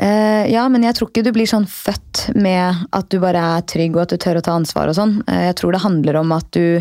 [0.00, 3.66] Uh, ja, men jeg tror ikke du blir sånn født med at du bare er
[3.68, 5.18] trygg og at du tør å ta ansvar og sånn.
[5.28, 6.80] Uh, jeg tror det handler om at du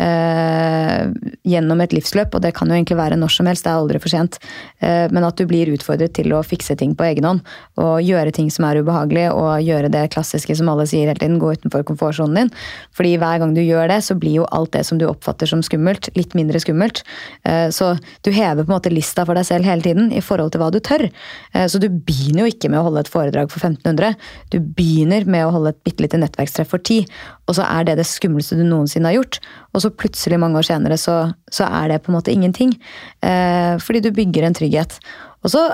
[0.00, 1.06] eh,
[1.46, 4.00] gjennom et livsløp, og det kan jo egentlig være når som helst, det er aldri
[4.02, 4.38] for sent,
[4.84, 7.42] eh, men at du blir utfordret til å fikse ting på egen hånd.
[7.82, 11.40] Og gjøre ting som er ubehagelig, og gjøre det klassiske som alle sier hele tiden,
[11.42, 12.52] gå utenfor komfortsonen din.
[12.96, 15.64] Fordi hver gang du gjør det, så blir jo alt det som du oppfatter som
[15.64, 17.02] skummelt, litt mindre skummelt.
[17.48, 17.94] Eh, så
[18.26, 20.72] du hever på en måte lista for deg selv hele tiden i forhold til hva
[20.74, 21.08] du tør.
[21.54, 24.16] Eh, så du begynner jo ikke med å holde et foredrag for 1500,
[24.52, 27.06] du begynner med å holde et bitte lite nettverkstreff for 10,
[27.46, 29.38] og så er det det skumleste du noensinne har gjort.
[29.76, 31.18] Og så plutselig, mange år senere, så,
[31.52, 32.76] så er det på en måte ingenting.
[33.24, 34.98] Eh, fordi du bygger en trygghet.
[35.44, 35.66] Og så,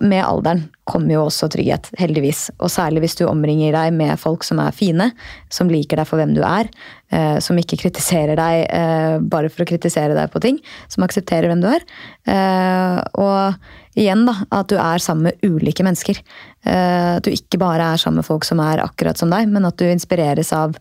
[0.00, 2.48] med alderen, kommer jo også trygghet, heldigvis.
[2.62, 5.10] Og særlig hvis du omringer deg med folk som er fine,
[5.52, 6.70] som liker deg for hvem du er.
[7.10, 10.60] Eh, som ikke kritiserer deg eh, bare for å kritisere deg på ting.
[10.92, 11.86] Som aksepterer hvem du er.
[12.30, 16.22] Eh, og igjen, da, at du er sammen med ulike mennesker.
[16.64, 19.66] Eh, at du ikke bare er sammen med folk som er akkurat som deg, men
[19.68, 20.78] at du inspireres av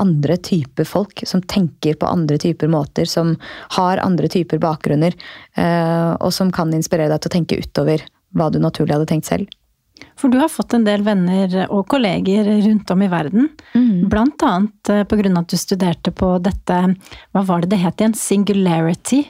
[0.00, 3.36] andre typer folk, som tenker på andre typer måter, som
[3.76, 5.14] har andre typer bakgrunner,
[5.54, 9.30] eh, og som kan inspirere deg til å tenke utover hva du naturlig hadde tenkt
[9.30, 9.52] selv.
[10.18, 13.48] For du har fått en del venner og kolleger rundt om i verden.
[13.74, 14.08] Mm.
[14.10, 15.04] Blant annet pga.
[15.06, 16.80] på grunn av at du studerte på dette,
[17.32, 19.22] hva var det det het igjen, Singularity?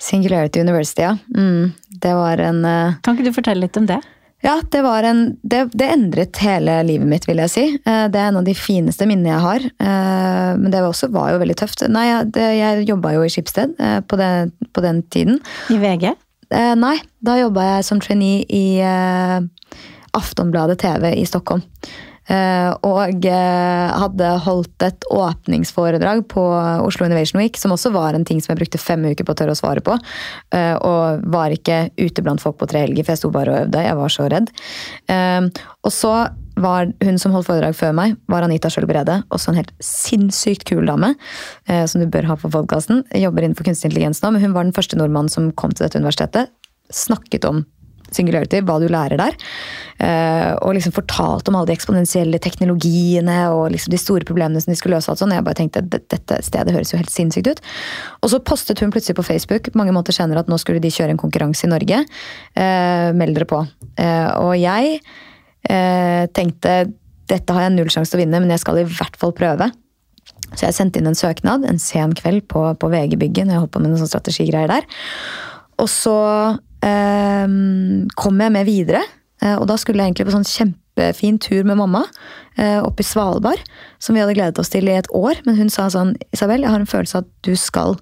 [0.00, 1.16] Singularity University, ja.
[1.34, 1.72] Mm.
[1.88, 2.96] Det var en uh...
[3.02, 4.00] Kan ikke du fortelle litt om det?
[4.44, 7.62] Ja, det, en, det, det, endret hele livet mitt, vil jeg si.
[7.80, 9.64] Eh, det er en av de fineste minnene jeg har.
[9.64, 11.86] Eh, men det var, også, var jo veldig tøft.
[11.88, 15.40] Nei, det, jeg jobba jo i Skipsted eh, på, på, den tiden.
[15.72, 16.12] I VG?
[16.76, 18.78] Nei, da jobba jeg som trainee i
[20.14, 21.64] Aftonbladet TV i Stockholm.
[22.24, 26.44] Eh, og eh, hadde holdt et åpningsforedrag på
[26.84, 29.38] Oslo Innovation Week, som også var en ting som jeg brukte fem uker på å
[29.40, 29.96] tørre å svare på.
[30.56, 33.66] Eh, og var ikke ute blant folk på tre helger, for jeg sto bare og
[33.66, 33.84] øvde.
[33.84, 34.50] Jeg var så redd.
[35.84, 36.14] Og så
[36.64, 39.18] var hun som holdt foredrag før meg, var Anita Skjøll Brede.
[39.34, 41.12] Også en helt sinnssykt kul dame,
[41.66, 43.02] som du bør ha på podkasten.
[43.18, 46.00] Jobber innenfor kunstig intelligens nå, men hun var den første nordmannen som kom til dette
[46.00, 46.54] universitetet.
[46.94, 47.64] Snakket om
[48.12, 49.36] Singularity, hva du lærer der.
[50.02, 54.72] Eh, og liksom fortalt om alle de eksponentielle teknologiene og liksom de store problemene som
[54.72, 55.10] de skulle løse.
[55.10, 55.22] og.
[55.34, 57.62] Jeg bare tenkte dette stedet høres jo helt sinnssykt ut.
[58.22, 61.14] Og så postet hun plutselig på Facebook mange måneder senere at nå skulle de kjøre
[61.14, 62.04] en konkurranse i Norge.
[62.54, 63.62] Eh, meld dere på.
[63.98, 65.00] Eh, og jeg
[65.64, 66.72] tenkte
[67.30, 69.70] dette har jeg null sjanse til å vinne, men jeg skal i hvert fall prøve.
[70.54, 73.74] Så jeg sendte inn en søknad en sen kveld på, på VG-bygget når jeg holdt
[73.74, 74.86] på med noen strategigreier der.
[75.82, 76.16] Og så
[76.84, 79.02] kom jeg med videre.
[79.44, 82.04] Eh, og da skulle jeg egentlig på sånn kjempefin tur med mamma
[82.56, 83.60] eh, opp i Svalbard.
[84.02, 85.42] Som vi hadde gledet oss til i et år.
[85.46, 87.98] Men hun sa sånn Isabel, jeg har en følelse av at du skal,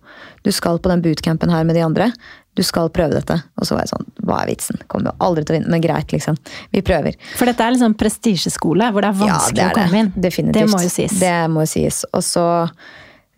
[0.47, 2.13] du skal på den bootcampen her med de andre.
[2.59, 3.39] Du skal prøve dette.
[3.57, 4.83] Og så var jeg sånn Hva er vitsen?
[4.93, 6.37] Kommer jo aldri til å vinne, men greit, liksom.
[6.75, 7.17] Vi prøver.
[7.39, 10.13] For dette er liksom prestisjeskole hvor det er vanskelig ja, det er å komme inn?
[10.17, 10.61] Definitivt.
[10.61, 11.17] Det må jo sies.
[11.23, 12.03] Det må jo sies.
[12.13, 12.45] Og så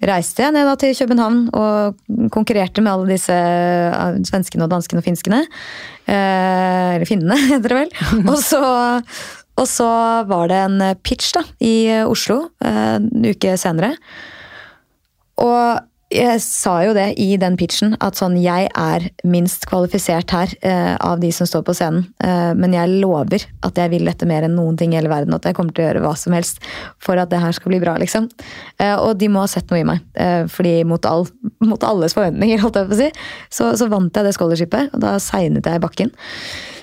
[0.03, 5.07] reiste jeg ned til København og konkurrerte med alle disse eh, svenskene og danskene og
[5.07, 5.41] finskene.
[6.05, 7.97] Eh, eller finnene, heter det vel.
[8.33, 8.61] Og så,
[9.55, 9.89] og så,
[10.27, 13.95] var det en pitch da, i Oslo eh, en uke senere.
[15.39, 20.53] Og jeg sa jo det i den pitchen, at sånn jeg er minst kvalifisert her
[20.62, 22.07] eh, av de som står på scenen.
[22.22, 25.35] Eh, men jeg lover at jeg vil dette mer enn noen ting i hele verden.
[25.35, 26.62] At jeg kommer til å gjøre hva som helst
[27.03, 28.29] for at det her skal bli bra, liksom.
[28.79, 30.05] Eh, og de må ha sett noe i meg.
[30.14, 31.27] Eh, fordi mot, all,
[31.64, 33.11] mot, alles forventninger, holdt jeg på å si,
[33.59, 34.94] så, så vant jeg det scholarshipet.
[34.94, 36.14] Og da segnet jeg i bakken.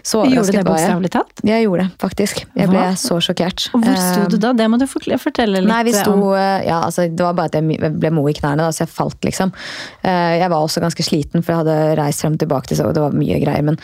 [0.04, 1.44] Så gjorde du det bokstavelig talt?
[1.46, 2.42] Jeg gjorde det, faktisk.
[2.58, 2.96] Jeg ble Hva?
[3.00, 3.68] så sjokkert.
[3.76, 4.54] Og Hvor sto du da?
[4.58, 6.24] Det må du fortelle litt Nei, vi sto, om.
[6.38, 8.94] Eh, ja, altså, Det var bare at jeg ble mo i knærne, da, så jeg
[8.94, 9.54] falt, liksom.
[10.02, 12.90] Eh, jeg var også ganske sliten, for jeg hadde reist frem og tilbake til så
[12.96, 13.66] det var mye greier.
[13.68, 13.78] men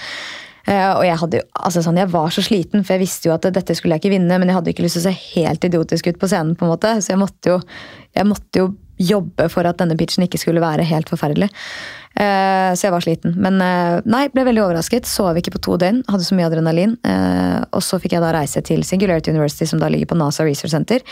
[0.67, 3.45] eh, og jeg, hadde, altså sånn, jeg var så sliten, for jeg visste jo at
[3.53, 6.12] dette skulle jeg ikke vinne, men jeg hadde ikke lyst til å se helt idiotisk
[6.12, 7.62] ut på scenen, på en måte, så jeg måtte jo,
[8.17, 11.49] jeg måtte jo jobbe for at denne pitchen ikke skulle være helt forferdelig.
[12.17, 13.36] Eh, så jeg var sliten.
[13.38, 15.05] Men eh, nei, ble veldig overrasket.
[15.10, 16.01] Sov ikke på to døgn.
[16.10, 16.95] Hadde så mye adrenalin.
[17.05, 20.45] Eh, og så fikk jeg da reise til Singularity University, som da ligger på NASA
[20.47, 21.05] Research Center.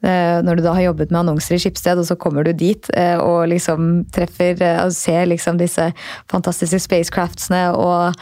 [0.00, 2.86] Når du da har jobbet med annonser i Skipsted, og så kommer du dit
[3.20, 5.90] og liksom treffer og ser liksom disse
[6.32, 8.16] fantastiske spacecraftsene og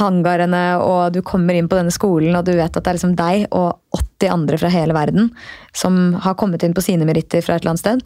[0.00, 3.14] hangarene, og du kommer inn på denne skolen, og du vet at det er liksom
[3.14, 5.30] deg og 80 andre fra hele verden
[5.70, 8.02] som har kommet inn på sine meritter fra et eller annet sted.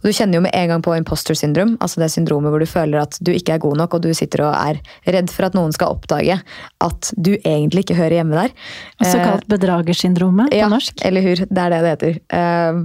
[0.00, 2.68] Og du kjenner jo med en gang på imposter syndrom, altså det syndromet hvor du
[2.68, 4.80] føler at du ikke er god nok, og du sitter og er
[5.16, 6.38] redd for at noen skal oppdage
[6.84, 8.54] at du egentlig ikke hører hjemme der.
[9.00, 11.00] Såkalt kalt eh, bedragersyndromet på ja, norsk.
[11.06, 11.44] eller hur.
[11.46, 12.18] Det er det det heter.
[12.40, 12.82] Eh,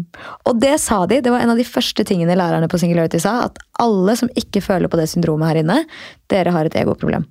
[0.50, 3.42] og det sa de, det var en av de første tingene lærerne på Singularity sa,
[3.50, 5.82] at alle som ikke føler på det syndromet her inne,
[6.32, 7.26] dere har et egoproblem.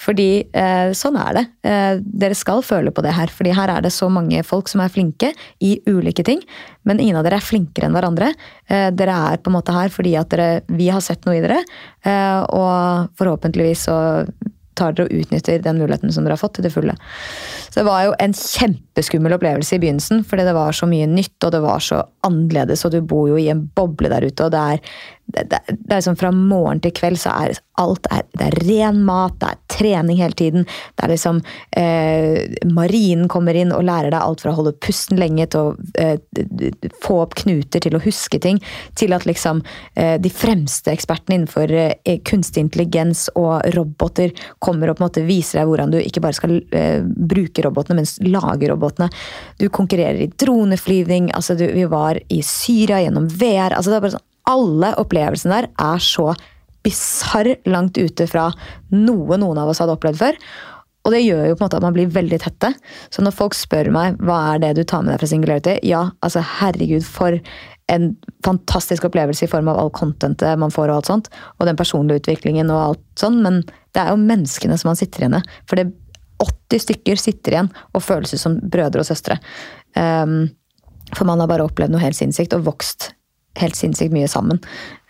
[0.00, 1.44] Fordi eh, sånn er det.
[1.66, 3.32] Eh, dere skal føle på det her.
[3.32, 5.32] fordi her er det så mange folk som er flinke
[5.64, 6.42] i ulike ting.
[6.84, 8.32] Men ingen av dere er flinkere enn hverandre.
[8.68, 11.44] Eh, dere er på en måte her fordi at dere, vi har sett noe i
[11.44, 11.62] dere.
[12.04, 13.96] Eh, og forhåpentligvis så
[14.76, 16.94] tar dere og utnytter den muligheten som dere har fått til det fulle.
[17.70, 21.36] Så det var jo en kjempeskummel opplevelse i begynnelsen, fordi det var så mye nytt,
[21.40, 24.52] og det var så annerledes, og du bor jo i en boble der ute, og
[24.54, 28.22] det er det, det, det er liksom Fra morgen til kveld så er alt er,
[28.38, 30.64] det er ren mat, det er trening hele tiden.
[30.96, 31.42] Det er liksom
[31.76, 35.74] eh, Marinen kommer inn og lærer deg alt fra å holde pusten lenge til å
[36.00, 36.16] eh,
[37.04, 38.62] få opp knuter til å huske ting,
[38.96, 39.60] til at liksom
[39.92, 45.26] eh, de fremste ekspertene innenfor eh, kunstig intelligens og roboter kommer og på en måte
[45.28, 49.10] viser deg hvordan du ikke bare skal eh, bruke robotene, men lage robotene.
[49.60, 51.28] Du konkurrerer i droneflyvning.
[51.36, 53.76] altså du, Vi var i Syria gjennom VR.
[53.76, 56.30] altså det er bare sånn alle opplevelsene der er så
[56.86, 58.48] bisarr langt ute fra
[58.94, 60.40] noe noen av oss hadde opplevd før.
[61.06, 62.72] Og det gjør jo på en måte at man blir veldig tette.
[63.14, 66.02] Så når folk spør meg hva er det du tar med deg fra Singularity, ja,
[66.26, 67.38] altså herregud, for
[67.94, 68.08] en
[68.42, 71.30] fantastisk opplevelse i form av all contentet man får og alt sånt.
[71.60, 73.38] Og den personlige utviklingen og alt sånn.
[73.44, 73.62] Men
[73.94, 75.54] det er jo menneskene som man sitter igjen med.
[75.70, 75.92] For det
[76.42, 79.38] 80 stykker sitter igjen og føles ut som brødre og søstre.
[79.94, 80.48] Um,
[81.14, 83.12] for man har bare opplevd noe helt sinnssykt og vokst
[83.60, 84.60] helt sinnssykt mye sammen.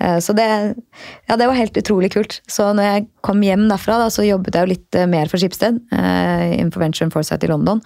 [0.00, 0.46] Eh, så det,
[1.26, 2.40] ja, det var helt utrolig kult.
[2.50, 5.42] Så når jeg kom hjem derfra, da, så jobbet jeg jo litt eh, mer for
[5.42, 5.80] Skipsted.
[5.92, 7.82] Eh, innenfor Venture and Foresight i London.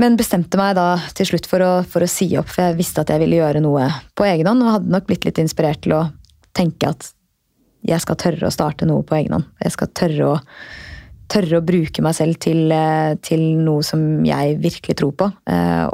[0.00, 3.04] Men bestemte meg da til slutt for å, for å, si opp, for jeg visste
[3.04, 4.64] at jeg ville gjøre noe på egen hånd.
[4.64, 6.06] Og hadde nok blitt litt inspirert til å
[6.56, 7.12] tenke at
[7.86, 9.50] jeg skal tørre å starte noe på egen hånd.
[9.62, 10.40] Jeg skal tørre å
[11.32, 12.68] tørre å bruke meg selv til,
[13.24, 15.28] til noe som jeg virkelig tror på.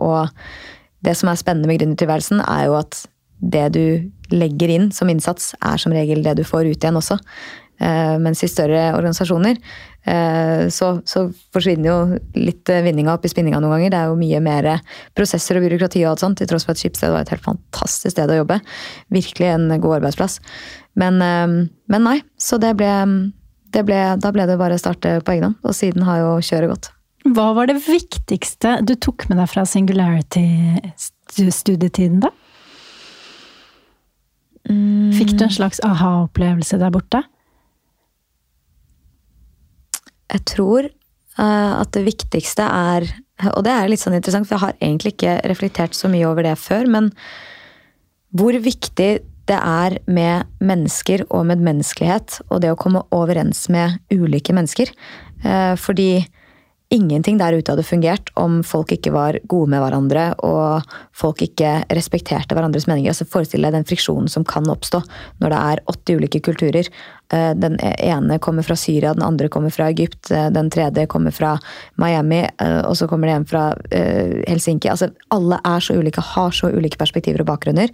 [0.03, 0.33] Og
[1.05, 3.05] det som er spennende med gründertilværelsen, er jo at
[3.39, 3.85] det du
[4.35, 7.19] legger inn som innsats, er som regel det du får ut igjen også.
[7.79, 9.61] Eh, mens i større organisasjoner
[10.73, 11.97] så, så forsvinner jo
[12.41, 13.91] litt vinninga opp i spinninga noen ganger.
[13.93, 14.69] Det er jo mye mer
[15.19, 18.15] prosesser og byråkrati og alt sånt, til tross for at Skipsted var et helt fantastisk
[18.15, 18.57] sted å jobbe.
[19.13, 20.39] Virkelig en god arbeidsplass.
[20.97, 22.95] Men, men nei, så det ble
[23.73, 26.73] ble, da ble det bare å starte på egen hånd, og siden har jo kjøret
[26.73, 26.91] gått.
[27.35, 32.31] Hva var det viktigste du tok med deg fra Singularity-studietiden, da?
[34.69, 35.13] Mm.
[35.17, 37.23] Fikk du en slags aha-opplevelse der borte?
[40.29, 40.83] Jeg tror
[41.41, 43.09] uh, at det viktigste er
[43.55, 46.43] Og det er litt sånn interessant, for jeg har egentlig ikke reflektert så mye over
[46.43, 47.13] det før, men
[48.35, 54.53] hvor viktig det er med mennesker og medmenneskelighet og det å komme overens med ulike
[54.53, 54.91] mennesker.
[55.47, 56.27] Uh, fordi
[56.91, 61.83] ingenting der ute hadde fungert om folk ikke var gode med hverandre og folk ikke
[61.93, 63.13] respekterte hverandres meninger.
[63.13, 65.03] Altså Forestill deg den friksjonen som kan oppstå
[65.43, 66.89] når det er 80 ulike kulturer.
[67.29, 71.35] Eh, den ene kommer fra Syria, den andre kommer fra Egypt, eh, den tredje kommer
[71.35, 71.59] fra
[72.01, 74.89] Miami, eh, og så kommer det en fra Helsinki.
[74.89, 77.93] Altså, alle er så ulike, har så ulike perspektiver og bakgrunner.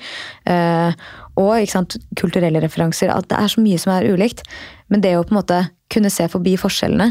[1.35, 3.11] Og sant, kulturelle referanser.
[3.11, 4.45] At det er så mye som er ulikt.
[4.89, 7.11] Men det å på en måte kunne se forbi forskjellene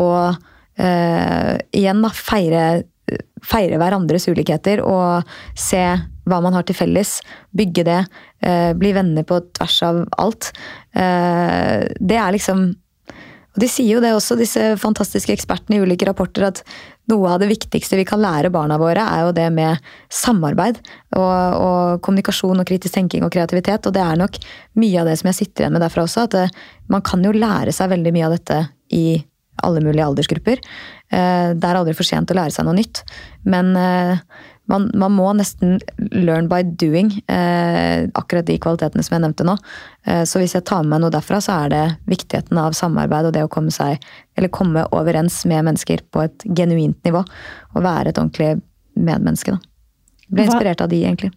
[0.00, 0.36] og
[0.80, 2.64] uh, igjen da, feire,
[3.44, 5.82] feire, hverandres ulikheter og se
[6.22, 7.16] hva man har til felles.
[7.56, 7.98] Bygge det.
[8.44, 10.52] Uh, bli venner på tvers av alt.
[10.94, 12.70] Uh, det er liksom
[13.52, 16.62] og De sier jo det også, disse fantastiske ekspertene i ulike rapporter, at
[17.12, 20.78] noe av det viktigste vi kan lære barna våre, er jo det med samarbeid.
[21.18, 23.84] Og, og kommunikasjon og kritisk tenking og kreativitet.
[23.88, 24.38] Og det er nok
[24.80, 26.24] mye av det som jeg sitter igjen med derfra også.
[26.24, 26.46] At det,
[26.92, 28.62] man kan jo lære seg veldig mye av dette
[28.96, 29.04] i
[29.62, 30.62] alle mulige aldersgrupper.
[31.12, 33.02] Eh, det er aldri for sent å lære seg noe nytt.
[33.48, 34.22] Men eh,
[34.70, 35.76] man, man må nesten
[36.14, 39.56] learn by doing, eh, akkurat de kvalitetene som jeg nevnte nå.
[40.26, 43.36] Så hvis jeg tar med meg noe derfra, så er det viktigheten av samarbeid og
[43.36, 44.02] det å komme seg,
[44.34, 47.22] eller komme overens med mennesker på et genuint nivå.
[47.76, 48.56] Og være et ordentlig
[48.98, 49.62] medmenneske, da.
[50.32, 51.30] Ble inspirert av de, egentlig.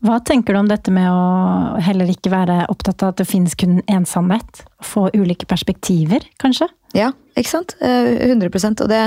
[0.00, 3.56] Hva tenker du om dette med å heller ikke være opptatt av at det finnes
[3.58, 4.62] kun én sannhet?
[4.80, 6.70] Få ulike perspektiver, kanskje?
[6.96, 7.76] Ja, ikke sant?
[7.84, 9.02] 100 eh, Og det,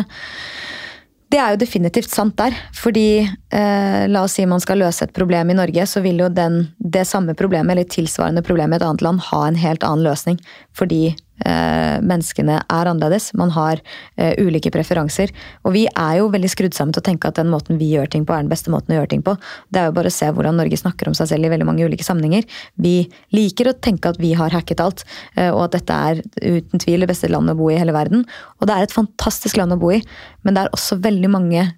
[1.34, 2.54] det er jo definitivt sant der.
[2.78, 6.30] Fordi eh, la oss si man skal løse et problem i Norge, så vil jo
[6.30, 10.06] den, det samme problemet eller tilsvarende problemet i et annet land ha en helt annen
[10.06, 10.38] løsning.
[10.78, 11.08] Fordi
[11.44, 13.32] menneskene er annerledes.
[13.38, 15.34] Man har uh, ulike preferanser.
[15.64, 18.12] Og vi er jo veldig skrudd sammen til å tenke at den måten vi gjør
[18.14, 19.36] ting på, er den beste måten å gjøre ting på.
[19.74, 21.88] Det er jo bare å se hvordan Norge snakker om seg selv i veldig mange
[21.88, 22.48] ulike sammenhenger.
[22.80, 22.96] Vi
[23.36, 25.06] liker å tenke at vi har hacket alt,
[25.38, 28.28] uh, og at dette er uten tvil det beste landet å bo i hele verden.
[28.62, 30.04] Og det er et fantastisk land å bo i,
[30.44, 31.72] men det er også veldig mange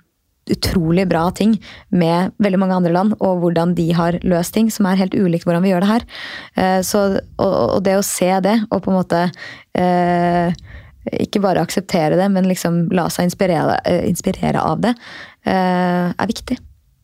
[0.51, 1.55] utrolig bra ting
[1.89, 5.47] med veldig mange andre land, og hvordan de har løst ting, som er helt ulikt
[5.47, 6.05] hvordan vi gjør det her.
[6.55, 7.05] Eh, så,
[7.41, 9.23] og, og, det å se det, og på en måte
[9.77, 10.53] eh,
[11.25, 14.95] ikke bare akseptere det, men liksom la seg inspirere, eh, inspirere av det,
[15.45, 16.55] er viktig.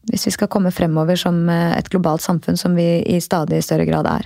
[0.09, 4.09] Hvis vi skal komme fremover som et globalt samfunn som vi i stadig større grad
[4.09, 4.25] er.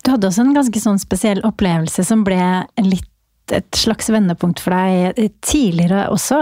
[0.00, 2.40] Du hadde også en ganske sånn spesiell opplevelse som ble
[2.80, 3.11] litt
[3.50, 6.38] et slags vendepunkt for deg tidligere også,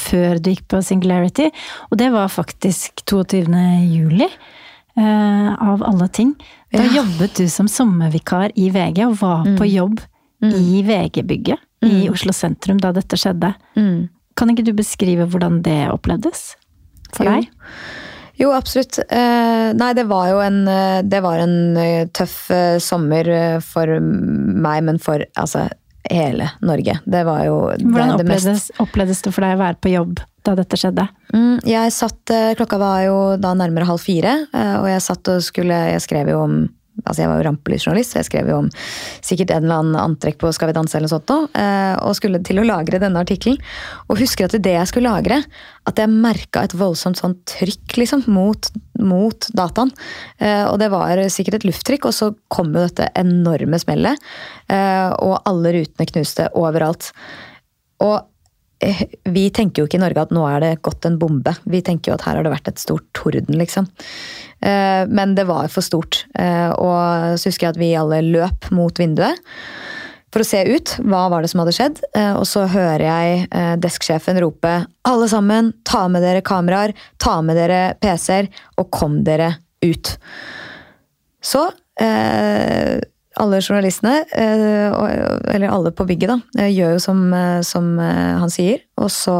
[0.00, 1.50] før du gikk på Singularity.
[1.90, 3.42] Og det var faktisk 22.
[3.90, 4.28] juli,
[4.96, 6.34] eh, av alle ting.
[6.72, 7.00] Da ja.
[7.02, 9.56] jobbet du som sommervikar i VG, og var mm.
[9.58, 10.00] på jobb
[10.44, 10.54] mm.
[10.54, 11.90] i VG-bygget mm.
[11.90, 13.54] i Oslo sentrum da dette skjedde.
[13.78, 14.08] Mm.
[14.38, 16.54] Kan ikke du beskrive hvordan det opplevdes
[17.14, 17.36] for jo.
[17.36, 17.52] deg?
[18.40, 18.98] Jo, absolutt.
[18.98, 23.30] Eh, nei, det var jo en, eh, det var en eh, tøff eh, sommer
[23.62, 25.68] for meg, men for altså
[26.10, 26.98] hele Norge.
[27.04, 30.22] Det var jo Hvordan det, det opplevdes, opplevdes, det for deg å være på jobb
[30.44, 31.06] da dette skjedde?
[31.32, 35.32] Mm, jeg satt, eh, Klokka var jo da nærmere halv fire, eh, og jeg satt
[35.32, 36.56] og skulle Jeg skrev jo om
[37.02, 38.68] altså Jeg var jo rampelysjournalist, så jeg skrev jo om
[39.24, 41.56] sikkert en eller annen antrekk på Skal vi danse eller noe sånt.
[41.58, 43.58] Eh, og skulle til å lagre denne artikkelen.
[44.08, 45.40] Og husker at det jeg skulle lagre,
[45.88, 48.70] at jeg merka et voldsomt sånn trykk liksom, mot,
[49.02, 49.92] mot dataen.
[50.38, 54.22] Eh, og det var sikkert et lufttrykk, og så kom jo dette enorme smellet.
[54.70, 57.10] Eh, og alle rutene knuste overalt.
[58.04, 58.22] Og
[59.24, 61.54] vi tenker jo ikke i Norge at nå er det gått en bombe.
[61.70, 63.88] Vi tenker jo at her har det vært et stort torden, liksom.
[64.64, 66.24] Eh, men det var for stort.
[66.38, 69.40] Eh, og så husker jeg at vi alle løp mot vinduet
[70.34, 70.96] for å se ut.
[71.06, 72.02] Hva var det som hadde skjedd?
[72.16, 74.74] Eh, og så hører jeg desksjefen rope
[75.06, 78.50] alle sammen, ta med dere kameraer, ta med dere PC-er,
[78.80, 79.54] og kom dere
[79.84, 80.16] ut.
[81.44, 81.68] Så
[83.40, 87.22] alle journalistene, eller alle på bygget, da, gjør jo som,
[87.66, 88.82] som han sier.
[89.00, 89.36] Og så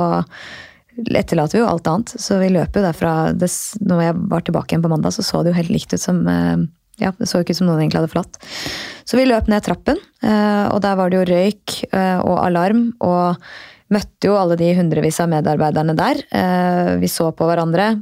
[0.95, 2.14] etterlater vi jo alt annet.
[2.20, 3.51] Så vi løper jo derfra det,
[3.82, 6.24] Når jeg var tilbake igjen på mandag, så så det jo helt likt ut som
[6.26, 8.38] ja, Det så ikke ut som noen egentlig hadde forlatt.
[9.07, 12.92] Så vi løp ned trappen, og der var det jo røyk og alarm.
[13.03, 13.40] og
[13.92, 16.20] møtte jo alle de hundrevis av medarbeiderne der.
[17.01, 17.95] Vi så på hverandre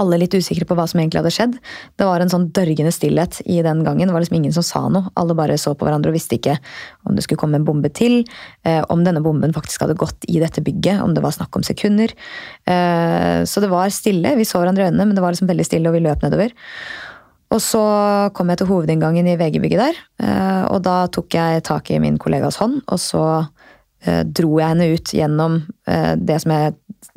[0.00, 1.56] alle litt usikre på hva som egentlig hadde skjedd.
[1.96, 4.08] Det var en sånn dørgende stillhet i den gangen.
[4.08, 5.10] Det var liksom ingen som sa noe.
[5.18, 6.58] Alle bare så på hverandre og visste ikke
[7.08, 8.22] om det skulle komme en bombe til,
[8.64, 11.64] eh, om denne bomben faktisk hadde gått i dette bygget, om det var snakk om
[11.66, 12.12] sekunder.
[12.66, 14.36] Eh, så det var stille.
[14.36, 16.52] Vi så hverandre i øynene, men det var liksom veldig stille, og vi løp nedover.
[17.54, 17.82] Og så
[18.34, 22.18] kom jeg til hovedinngangen i VG-bygget der, eh, og da tok jeg tak i min
[22.18, 23.48] kollegas hånd, og så
[24.06, 25.54] dro jeg henne ut gjennom
[26.22, 26.74] det som jeg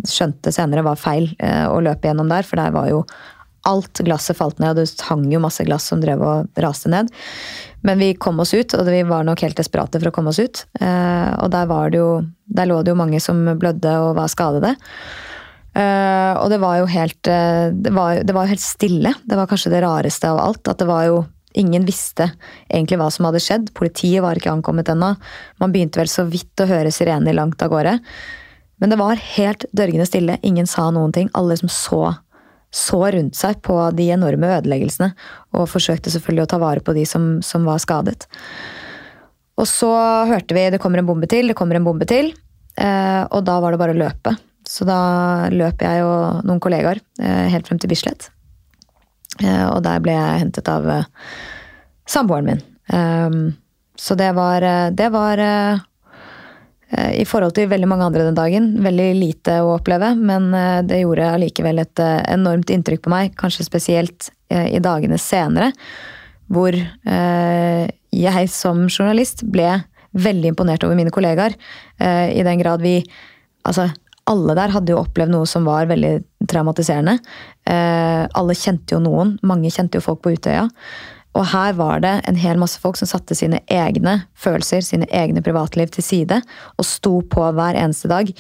[0.08, 3.04] skjønte senere var feil eh, å løpe gjennom der, for der var jo
[3.68, 7.10] alt glasset falt ned, og det hang jo masse glass som drev og raste ned.
[7.86, 10.40] Men vi kom oss ut, og vi var nok helt desperate for å komme oss
[10.40, 10.64] ut.
[10.80, 12.12] Eh, og der, var det jo,
[12.48, 14.76] der lå det jo mange som blødde og var skadede.
[15.76, 19.14] Eh, og det var jo helt det var, det var helt stille.
[19.28, 20.64] Det var kanskje det rareste av alt.
[20.72, 21.20] At det var jo
[21.58, 22.28] Ingen visste
[22.70, 23.72] egentlig hva som hadde skjedd.
[23.74, 25.16] Politiet var ikke ankommet ennå.
[25.58, 27.96] Man begynte vel så vidt å høre sirener langt av gårde.
[28.80, 30.40] Men det var helt dørgende stille.
[30.42, 31.30] Ingen sa noen ting.
[31.38, 32.02] Alle som så,
[32.72, 35.12] så rundt seg på de enorme ødeleggelsene.
[35.60, 38.30] Og forsøkte selvfølgelig å ta vare på de som, som var skadet.
[39.60, 39.92] Og så
[40.30, 42.32] hørte vi det kommer en bombe til, det kommer en bombe til.
[42.80, 44.36] Eh, og da var det bare å løpe.
[44.70, 45.00] Så da
[45.52, 48.30] løp jeg og noen kollegaer eh, helt frem til Bislett.
[49.42, 51.10] Eh, og der ble jeg hentet av eh,
[52.08, 52.64] samboeren min.
[52.88, 53.40] Eh,
[54.00, 55.44] så det var, eh, det var
[56.90, 58.70] I forhold til veldig mange andre den dagen.
[58.82, 63.36] Veldig lite å oppleve, men eh, det gjorde allikevel et eh, enormt inntrykk på meg.
[63.38, 65.68] Kanskje spesielt i dagene senere,
[66.50, 69.76] hvor jeg som journalist ble
[70.18, 71.54] veldig imponert over mine kollegaer.
[72.02, 72.96] I den grad vi
[73.70, 73.92] Altså,
[74.26, 76.16] alle der hadde jo opplevd noe som var veldig
[76.50, 77.20] traumatiserende.
[77.70, 79.36] Alle kjente jo noen.
[79.46, 80.64] Mange kjente jo folk på Utøya.
[81.38, 85.44] Og her var det en hel masse folk som satte sine egne følelser, sine egne
[85.46, 86.40] privatliv til side,
[86.78, 88.32] og sto på hver eneste dag.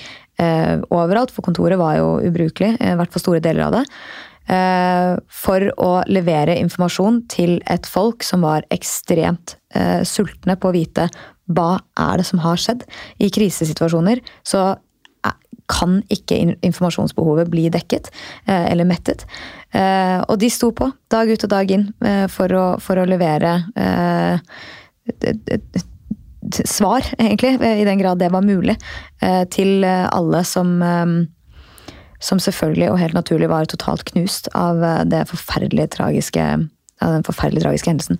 [0.41, 3.85] Eh, overalt, for kontoret var jo ubrukelig, eh, i hvert fall store deler av det.
[4.49, 10.73] Eh, for å levere informasjon til et folk som var ekstremt eh, sultne på å
[10.73, 11.05] vite
[11.53, 12.81] hva er det som har skjedd.
[13.21, 14.71] I krisesituasjoner så
[15.70, 18.09] kan ikke informasjonsbehovet bli dekket
[18.45, 19.26] eh, eller mettet.
[19.72, 23.07] Eh, og de sto på dag ut og dag inn eh, for å, for å
[23.09, 23.59] levere
[26.65, 28.76] svar, egentlig, i den grad det var mulig,
[29.53, 30.78] til alle som
[32.20, 36.45] som selvfølgelig og helt naturlig var totalt knust av det forferdelige tragiske,
[37.01, 38.20] av den forferdelig tragiske hendelsen.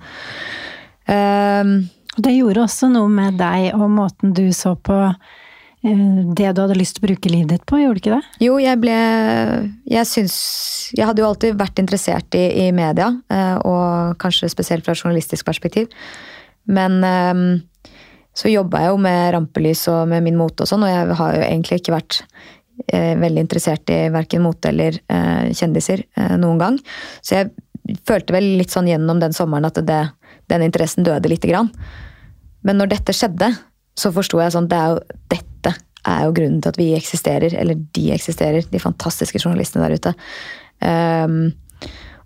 [2.26, 4.98] det gjorde også noe med deg og måten du så på
[5.82, 8.44] det du hadde lyst til å bruke livet ditt på, gjorde du ikke det?
[8.44, 8.96] Jo, jeg ble
[9.88, 10.36] Jeg syns
[10.92, 15.48] Jeg hadde jo alltid vært interessert i, i media, eh, og kanskje spesielt fra journalistisk
[15.48, 15.88] perspektiv.
[16.68, 17.46] Men ehm,
[18.36, 21.38] så jobba jeg jo med rampelys og med min mote og sånn, og jeg har
[21.38, 22.20] jo egentlig ikke vært
[22.92, 25.00] eh, veldig interessert i verken mote eller
[25.56, 26.04] kjendiser
[26.42, 26.80] noen gang.
[27.22, 30.02] Så jeg følte vel litt sånn gjennom den sommeren at det,
[30.52, 31.72] den interessen døde lite grann.
[32.68, 33.54] Men når dette skjedde,
[34.00, 35.49] så forsto jeg sånn det er jo, Dette
[36.08, 40.14] er jo grunnen til at vi eksisterer, eller de eksisterer, de fantastiske journalistene der ute.
[40.80, 41.42] Um,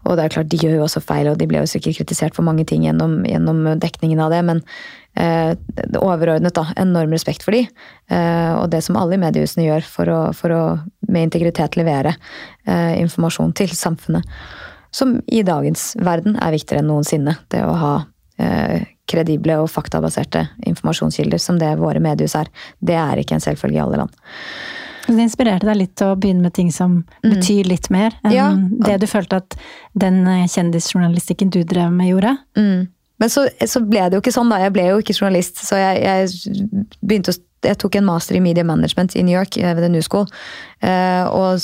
[0.04, 2.36] og det er klart, de gjør jo også feil, og de ble jo sikkert kritisert
[2.36, 4.60] for mange ting gjennom, gjennom dekningen av det, men
[5.20, 5.54] uh,
[6.02, 6.66] overordnet, da.
[6.80, 7.64] Enorm respekt for de.
[8.12, 10.64] Uh, og det som alle i mediehusene gjør for å, for å
[11.08, 12.18] med integritet levere
[12.68, 14.28] uh, informasjon til samfunnet.
[14.94, 17.40] Som i dagens verden er viktigere enn noensinne.
[17.50, 17.94] Det å ha
[19.10, 22.50] kredible og faktabaserte informasjonskilder som det våre mediehus er.
[22.80, 24.16] Det er ikke en selvfølge i alle land.
[25.04, 27.28] Det inspirerte deg litt til å begynne med ting som mm.
[27.28, 28.50] betyr litt mer enn ja.
[28.88, 29.58] det du følte at
[30.00, 32.38] den eh, kjendisjournalistikken du drev med, gjorde?
[32.56, 32.86] Mm.
[33.20, 34.62] Men så, så, ble det jo ikke sånn, da.
[34.64, 35.60] Jeg ble jo ikke journalist.
[35.64, 39.56] Så jeg, jeg begynte å Jeg tok en master i media management i New York
[39.56, 40.26] eh, ved The New School.
[40.84, 41.62] Eh, og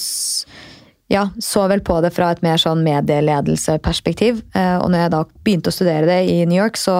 [1.10, 4.44] ja, så vel på det fra et mer sånn medieledelseperspektiv.
[4.54, 7.00] Eh, og når jeg da begynte å studere det i New York, så,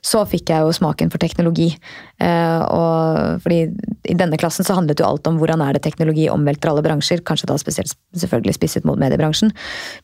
[0.00, 1.68] så fikk jeg jo smaken for teknologi.
[2.16, 3.66] Eh, og fordi
[4.08, 7.20] i denne klassen så handlet jo alt om hvordan er det teknologi omvelter alle bransjer.
[7.28, 9.52] Kanskje da spesielt selvfølgelig spisset mot mediebransjen.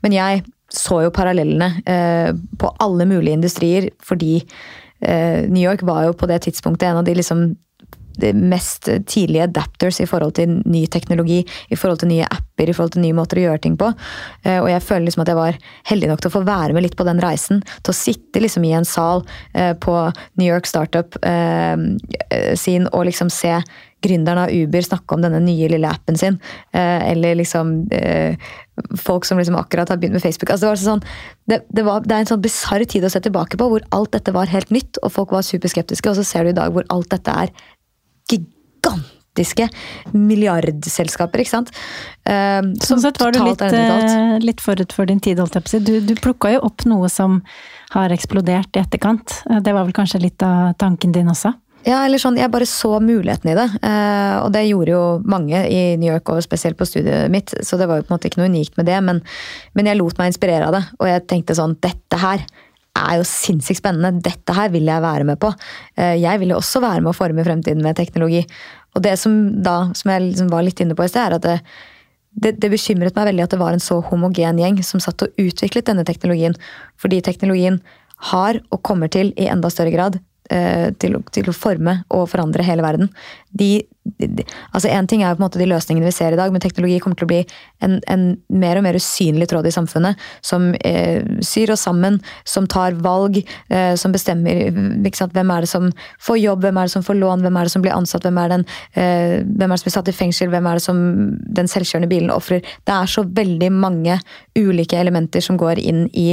[0.04, 4.42] Men jeg så jo parallellene eh, på alle mulige industrier, fordi
[4.98, 7.42] New York var jo på det tidspunktet en av de liksom
[8.34, 11.40] mest tidlige adapters i forhold til ny teknologi,
[11.70, 13.90] i forhold til nye apper, i forhold til nye måter å gjøre ting på.
[14.44, 15.58] Eh, og jeg føler liksom at jeg var
[15.90, 17.62] heldig nok til å få være med litt på den reisen.
[17.82, 19.96] Til å sitte liksom i en sal eh, på
[20.40, 21.16] New York Startup
[22.58, 23.52] sin og liksom se
[24.04, 26.36] gründeren av Uber snakke om denne nye lille appen sin.
[26.72, 27.72] Eller liksom
[28.96, 30.50] folk som liksom akkurat har begynt med Facebook.
[30.50, 31.04] Altså det, var sånn,
[31.50, 34.12] det, det, var, det, er en sånn bisarr tid å se tilbake på, hvor alt
[34.14, 36.10] dette var helt nytt, og folk var superskeptiske.
[36.10, 37.52] Og så ser du i dag hvor alt dette er
[38.28, 39.68] gigantiske
[40.14, 41.72] milliardselskaper, ikke sant.
[42.28, 45.72] Uh, sånn sett var du litt, uh, litt, forut for din tid, holdt jeg på
[45.72, 45.84] å si.
[45.84, 47.40] Du, du plukka jo opp noe som
[47.94, 49.40] har eksplodert i etterkant.
[49.48, 51.54] Uh, det var vel kanskje litt av tanken din også?
[51.86, 53.66] Ja, eller sånn, Jeg bare så muligheten i det.
[53.86, 57.54] Eh, og det gjorde jo mange i New York, og spesielt på studiet mitt.
[57.64, 59.22] Så det var jo på en måte ikke noe unikt med det, men,
[59.78, 60.82] men jeg lot meg inspirere av det.
[60.98, 62.44] Og jeg tenkte sånn Dette her
[63.00, 64.22] er jo sinnssykt spennende.
[64.24, 65.52] Dette her vil jeg være med på.
[65.98, 68.44] Eh, jeg vil jo også være med å forme fremtiden med teknologi.
[68.96, 71.46] Og det som da, som jeg liksom var litt inne på i sted, er at
[71.46, 71.58] det,
[72.38, 75.42] det, det, bekymret meg veldig at det var en så homogen gjeng som satt og
[75.42, 76.56] utviklet denne teknologien.
[77.00, 77.82] Fordi teknologien
[78.32, 80.18] har, og kommer til i enda større grad,
[80.48, 83.10] Eh, til, til, å forme og forandre hele verden.
[83.52, 83.82] De,
[84.18, 86.98] altså En ting er på en måte de løsningene vi ser i dag, men teknologi
[87.02, 87.40] kommer til å bli
[87.84, 90.18] en, en mer og mer usynlig tråd i samfunnet.
[90.44, 95.90] Som eh, syr oss sammen, som tar valg, eh, som bestemmer hvem er det som
[96.24, 98.40] får jobb, hvem er det som får lån, hvem er det som blir ansatt, hvem
[98.42, 101.04] er, den, eh, hvem er det som blir satt i fengsel, hvem er det som
[101.60, 102.64] den selvkjørende bilen ofrer.
[102.88, 104.18] Det er så veldig mange
[104.58, 106.32] ulike elementer som går inn i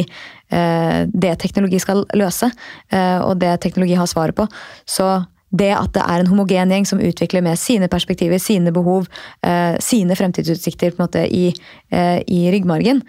[0.50, 2.52] Eh, det teknologi skal løse,
[2.90, 4.48] eh, og det teknologi har svaret på.
[4.86, 5.26] Så
[5.56, 9.10] det at det er en homogen gjeng som utvikler med sine perspektiver, sine behov,
[9.46, 11.48] eh, sine fremtidsutsikter på en måte i,
[11.92, 13.04] i ryggmargen,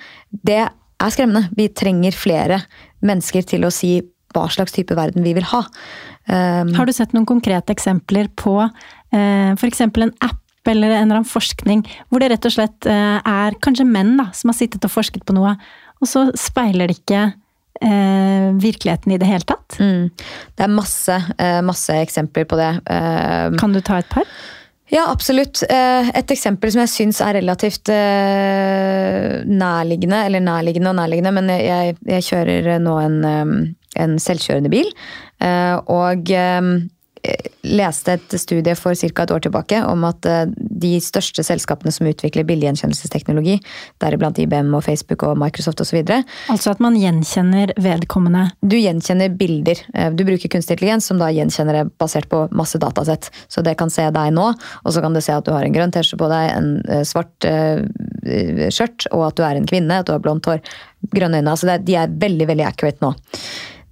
[0.46, 1.48] det er skremmende.
[1.56, 2.60] Vi trenger flere
[3.04, 3.98] mennesker til å si
[4.34, 5.62] hva slags type verden vi vil ha.
[6.28, 8.58] Har du sett noen konkrete eksempler på
[9.14, 9.80] f.eks.
[9.80, 14.16] en app eller en eller annen forskning hvor det rett og slett er kanskje menn
[14.18, 15.54] da, som har sittet og forsket på noe,
[16.02, 17.22] og så speiler det ikke
[17.80, 19.78] eh, virkeligheten i det hele tatt.
[19.80, 20.10] Mm.
[20.56, 22.72] Det er masse, eh, masse eksempler på det.
[22.90, 24.24] Eh, kan du ta et par?
[24.92, 25.62] Ja, absolutt.
[25.68, 27.90] Eh, et eksempel som jeg syns er relativt
[29.46, 33.16] nærliggende, eller nærliggende og nærliggende, men jeg, jeg kjører nå en,
[33.98, 34.88] en selvkjørende bil.
[35.90, 36.30] Og
[37.66, 39.22] leste et studie for ca.
[39.22, 43.58] et år tilbake om at eh, de største selskapene som utvikler bildegjenkjennelsesteknologi,
[44.02, 46.02] deriblant IBM og Facebook og Microsoft osv.
[46.52, 48.48] Altså at man gjenkjenner vedkommende?
[48.62, 49.82] Du gjenkjenner bilder.
[49.94, 53.30] Eh, du bruker kunstig intelligens som da gjenkjenner det basert på masse datasett.
[53.48, 55.76] Så det kan se deg nå, og så kan det se at du har en
[55.76, 57.50] grønn T-skjorte på deg, en eh, svart
[58.74, 60.62] skjørt, og at du er en kvinne, at du har blondt hår,
[61.14, 61.52] grønne øyne.
[61.52, 63.12] Altså de er veldig, veldig accurate nå.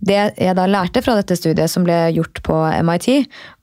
[0.05, 3.09] Det jeg da lærte fra dette studiet som ble gjort på MIT,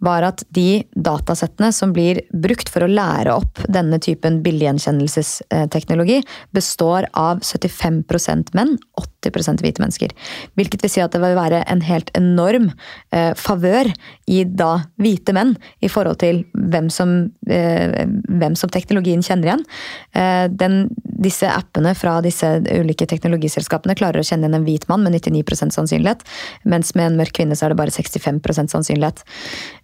[0.02, 6.22] var at de datasettene som blir brukt for å lære opp denne typen bildegjenkjennelsesteknologi,
[6.56, 8.78] består av 75% menn,
[9.22, 10.16] 80% hvite mennesker.
[10.58, 12.72] Hvilket vil si at det vil være en helt enorm
[13.14, 13.92] eh, favør
[14.32, 14.72] i da
[15.02, 15.54] hvite menn
[15.84, 17.14] i forhold til hvem som,
[17.50, 19.66] eh, hvem som teknologien kjenner igjen.
[20.18, 20.88] Eh, den,
[21.22, 25.78] disse appene fra disse ulike teknologiselskapene klarer å kjenne igjen en hvit mann med 99%
[25.78, 26.21] sannsynlighet
[26.64, 29.24] mens med en mørk kvinne så er det bare 65% sannsynlighet.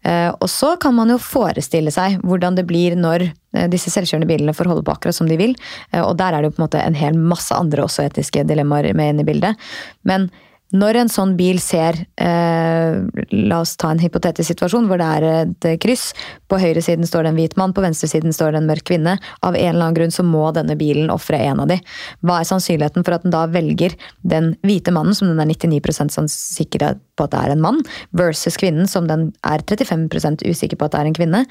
[0.08, 4.30] Eh, og så kan man jo forestille seg hvordan det blir når eh, disse selvkjørende
[4.30, 5.56] bilene får holde på akkurat som de vil.
[5.92, 8.46] Eh, og der er det jo på en måte en hel masse andre også etiske
[8.48, 9.70] dilemmaer med inn i bildet.
[10.08, 10.30] Men
[10.76, 12.98] når en sånn bil ser eh,
[13.32, 16.10] La oss ta en hypotetisk situasjon hvor det er et kryss.
[16.52, 19.16] På høyresiden står det en hvit mann, på venstresiden står det en mørk kvinne.
[19.48, 21.80] Av en eller annen grunn så må denne bilen ofre en av de.
[22.26, 23.96] Hva er sannsynligheten for at den da velger
[24.28, 27.80] den hvite mannen, som den er 99 sikker på at det er en mann,
[28.18, 31.44] versus kvinnen, som den er 35% usikker på at det er en kvinne?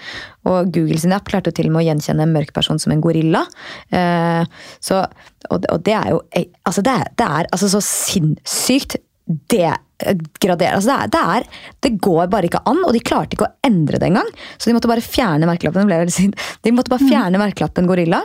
[0.49, 3.03] Og Google sin app klarte til og med å gjenkjenne en mørk person som en
[3.05, 3.47] gorilla.
[3.91, 4.45] Eh,
[4.85, 5.03] så,
[5.49, 6.23] og, og, det er jo
[6.67, 10.77] altså det, er, det er altså så sinnssykt degradere.
[10.77, 13.55] Altså det, er, det, er, det, går bare ikke an, og de klarte ikke å
[13.67, 14.29] endre det engang.
[14.57, 15.91] Så de måtte bare fjerne merkelappen.
[16.67, 17.11] De måtte bare mm.
[17.11, 18.23] fjerne merkelappen gorilla.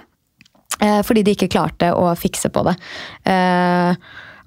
[0.81, 2.75] Eh, fordi de ikke klarte å fikse på det.
[3.29, 3.97] Eh,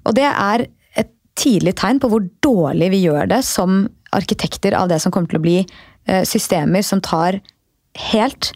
[0.05, 0.65] og det er
[0.99, 3.85] et tidlig tegn på hvor dårlig vi gjør det som
[4.15, 7.39] arkitekter av det som kommer til å bli eh, systemer som tar
[8.11, 8.51] helt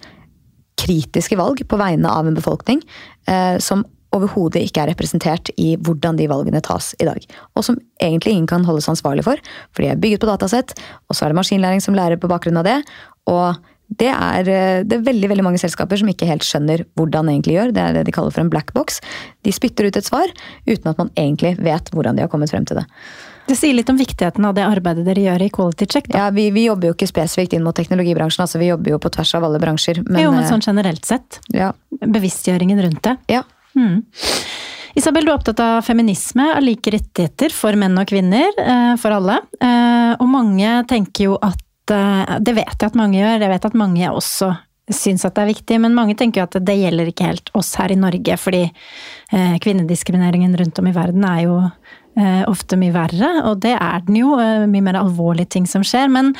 [0.79, 2.83] kritiske valg på vegne av en befolkning.
[3.27, 3.85] Eh, som
[4.15, 7.25] overhodet ikke er representert i hvordan de valgene tas i dag.
[7.55, 9.41] Og som egentlig ingen kan holdes ansvarlig for,
[9.73, 10.73] for de er bygget på datasett,
[11.09, 12.81] og så er det maskinlæring som lærer på bakgrunn av det.
[13.29, 13.59] og
[13.97, 17.33] det er, eh, det er veldig veldig mange selskaper som ikke helt skjønner hvordan de
[17.33, 17.73] egentlig gjør.
[17.73, 18.99] Det er det de kaller for en black box.
[19.41, 20.29] De spytter ut et svar
[20.67, 22.85] uten at man egentlig vet hvordan de har kommet frem til det.
[23.49, 26.09] Det sier litt om viktigheten av det arbeidet dere gjør i Quality Check.
[26.11, 26.19] Da.
[26.21, 29.09] Ja, vi, vi jobber jo ikke spesifikt inn mot teknologibransjen, altså vi jobber jo på
[29.15, 30.03] tvers av alle bransjer.
[30.05, 31.39] Men, jo, men sånn generelt sett.
[31.49, 31.71] Ja.
[32.05, 33.15] Bevisstgjøringen rundt det.
[33.33, 33.41] Ja.
[33.79, 34.03] Mm.
[34.99, 38.49] Isabel, du er opptatt av feminisme, av like rettigheter for menn og kvinner,
[38.99, 39.37] for alle.
[40.19, 44.09] Og mange tenker jo at Det vet jeg at mange gjør, jeg vet at mange
[44.13, 44.51] også
[44.93, 47.71] syns at det er viktig, men mange tenker jo at det gjelder ikke helt oss
[47.79, 48.63] her i Norge, fordi
[49.63, 51.55] kvinnediskrimineringen rundt om i verden er jo
[52.49, 54.35] ofte mye verre, og det er den jo.
[54.69, 56.09] Mye mer alvorlige ting som skjer.
[56.13, 56.33] Men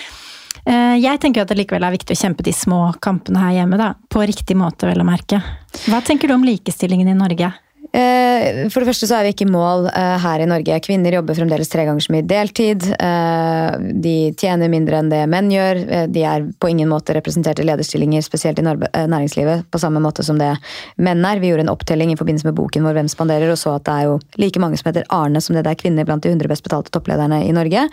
[0.70, 3.94] jeg tenker at det likevel er viktig å kjempe de små kampene her hjemme, da.
[4.12, 5.42] På riktig måte, vel å merke.
[5.90, 7.52] Hva tenker du om likestillingen i Norge?
[7.90, 10.76] For det første så er vi ikke i mål her i Norge.
[10.86, 12.86] Kvinner jobber fremdeles tre ganger så mye deltid.
[14.06, 15.80] De tjener mindre enn det menn gjør.
[16.14, 20.38] De er på ingen måte representert i lederstillinger, spesielt i næringslivet, på samme måte som
[20.38, 20.52] det
[21.02, 21.42] menn er.
[21.42, 23.96] Vi gjorde en opptelling i forbindelse med boken vår Hvem spanderer, og så at det
[23.96, 26.52] er jo like mange som heter Arne som det det er kvinner blant de 100
[26.52, 27.88] best betalte topplederne i Norge.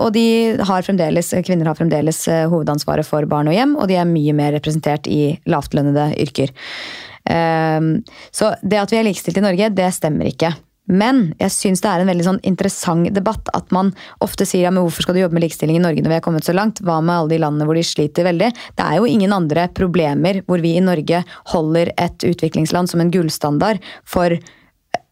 [0.00, 0.26] Og de
[0.56, 4.56] har fremdeles, kvinner har fremdeles hovedansvaret for barn og hjem, og de er mye mer
[4.56, 6.56] representert i lavtlønnede yrker.
[7.28, 10.54] Så det at vi er likestilt i Norge, det stemmer ikke.
[10.90, 13.92] Men jeg syns det er en veldig sånn interessant debatt at man
[14.24, 16.24] ofte sier ja, men hvorfor skal du jobbe med likestilling i Norge når vi er
[16.24, 16.82] kommet så langt?
[16.82, 18.50] Hva med alle de landene hvor de sliter veldig?
[18.78, 23.12] Det er jo ingen andre problemer hvor vi i Norge holder et utviklingsland som en
[23.14, 24.34] gullstandard for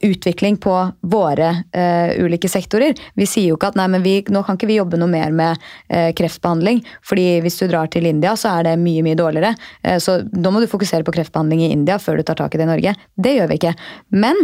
[0.04, 2.94] utvikling på våre uh, ulike sektorer.
[3.18, 5.34] Vi sier jo ikke at nei, men vi, nå kan ikke vi jobbe noe mer
[5.34, 9.54] med uh, kreftbehandling, fordi hvis du drar til India, så er det mye mye dårligere.
[9.82, 12.60] Uh, så da må du fokusere på kreftbehandling i India før du tar tak i
[12.60, 12.94] det i Norge.
[13.18, 13.74] Det gjør vi ikke.
[14.14, 14.38] Men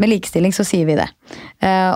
[0.00, 1.08] med likestilling så sier vi det.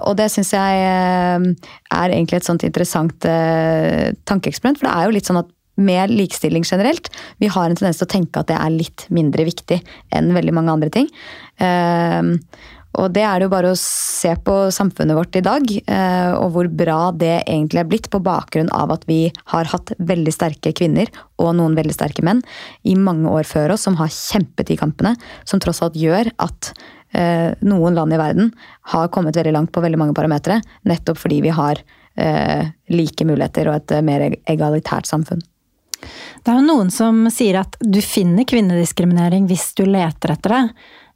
[0.04, 5.30] og det syns jeg er egentlig et sånt interessant tankeeksperiment, for det er jo litt
[5.30, 5.48] sånn at
[5.80, 7.08] med likestilling generelt.
[7.40, 9.80] Vi har en tendens til å tenke at det er litt mindre viktig
[10.14, 11.08] enn veldig mange andre ting.
[11.62, 12.36] Uh,
[12.95, 15.70] og det er det jo bare å se på samfunnet vårt i dag,
[16.38, 20.34] og hvor bra det egentlig er blitt på bakgrunn av at vi har hatt veldig
[20.34, 21.11] sterke kvinner
[21.42, 22.42] og noen veldig sterke menn
[22.86, 26.72] i mange år før oss som har kjempet i kampene, som tross alt gjør at
[27.62, 28.49] noen land i verden
[28.95, 31.82] har kommet veldig langt på veldig mange parametere, nettopp fordi vi har
[32.14, 35.42] like muligheter og et mer egalitært samfunn.
[36.45, 40.62] Det er jo noen som sier at du finner kvinnediskriminering hvis du leter etter det.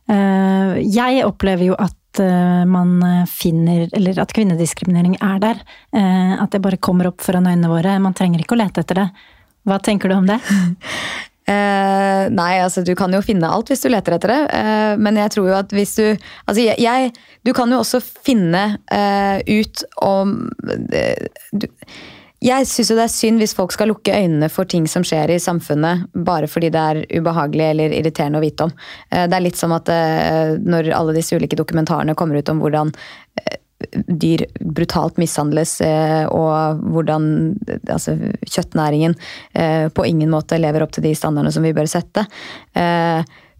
[0.08, 5.60] Jeg opplever jo at man finner Eller at kvinnediskriminering er der.
[5.92, 7.98] At det bare kommer opp foran øynene våre.
[8.02, 9.06] Man trenger ikke å lete etter det.
[9.68, 10.38] Hva tenker du om det?
[11.48, 14.40] Uh, nei, altså du kan jo finne alt hvis du leter etter det.
[14.52, 17.12] Uh, men jeg tror jo at hvis du Altså jeg, jeg
[17.46, 20.38] Du kan jo også finne uh, ut om
[21.52, 21.68] du,
[22.44, 25.40] jeg syns det er synd hvis folk skal lukke øynene for ting som skjer i
[25.42, 28.74] samfunnet bare fordi det er ubehagelig eller irriterende å vite om.
[29.10, 29.90] Det er litt som at
[30.62, 32.92] når alle disse ulike dokumentarene kommer ut om hvordan
[34.06, 35.76] dyr brutalt mishandles,
[36.34, 37.28] og hvordan
[37.90, 38.16] altså,
[38.46, 39.14] kjøttnæringen
[39.94, 42.26] på ingen måte lever opp til de standardene som vi bør sette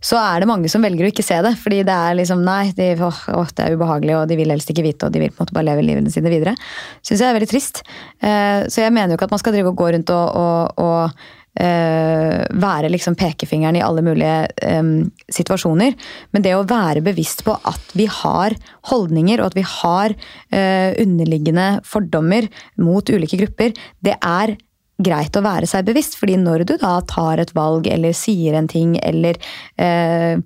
[0.05, 1.55] så er det mange som velger å ikke se det.
[1.63, 4.71] Fordi det er liksom nei, de, åh, åh, det er ubehagelig, og de vil helst
[4.73, 6.55] ikke vite, og de vil på en måte bare leve livene sine videre.
[7.03, 7.83] Syns jeg er veldig trist.
[8.23, 11.27] så jeg mener jo ikke at man skal drive og gå rundt og, og, og
[11.61, 14.93] eh, være liksom pekefingeren i alle mulige eh,
[15.35, 15.97] situasjoner.
[16.33, 18.57] Men det å være bevisst på at vi har
[18.93, 22.47] holdninger og at vi har uh, underliggende fordommer
[22.81, 23.75] mot ulike grupper,
[24.05, 24.55] det er
[24.99, 26.17] greit å være seg bevisst.
[26.19, 29.39] fordi når du da tar et valg eller sier en ting eller
[29.79, 30.41] eh,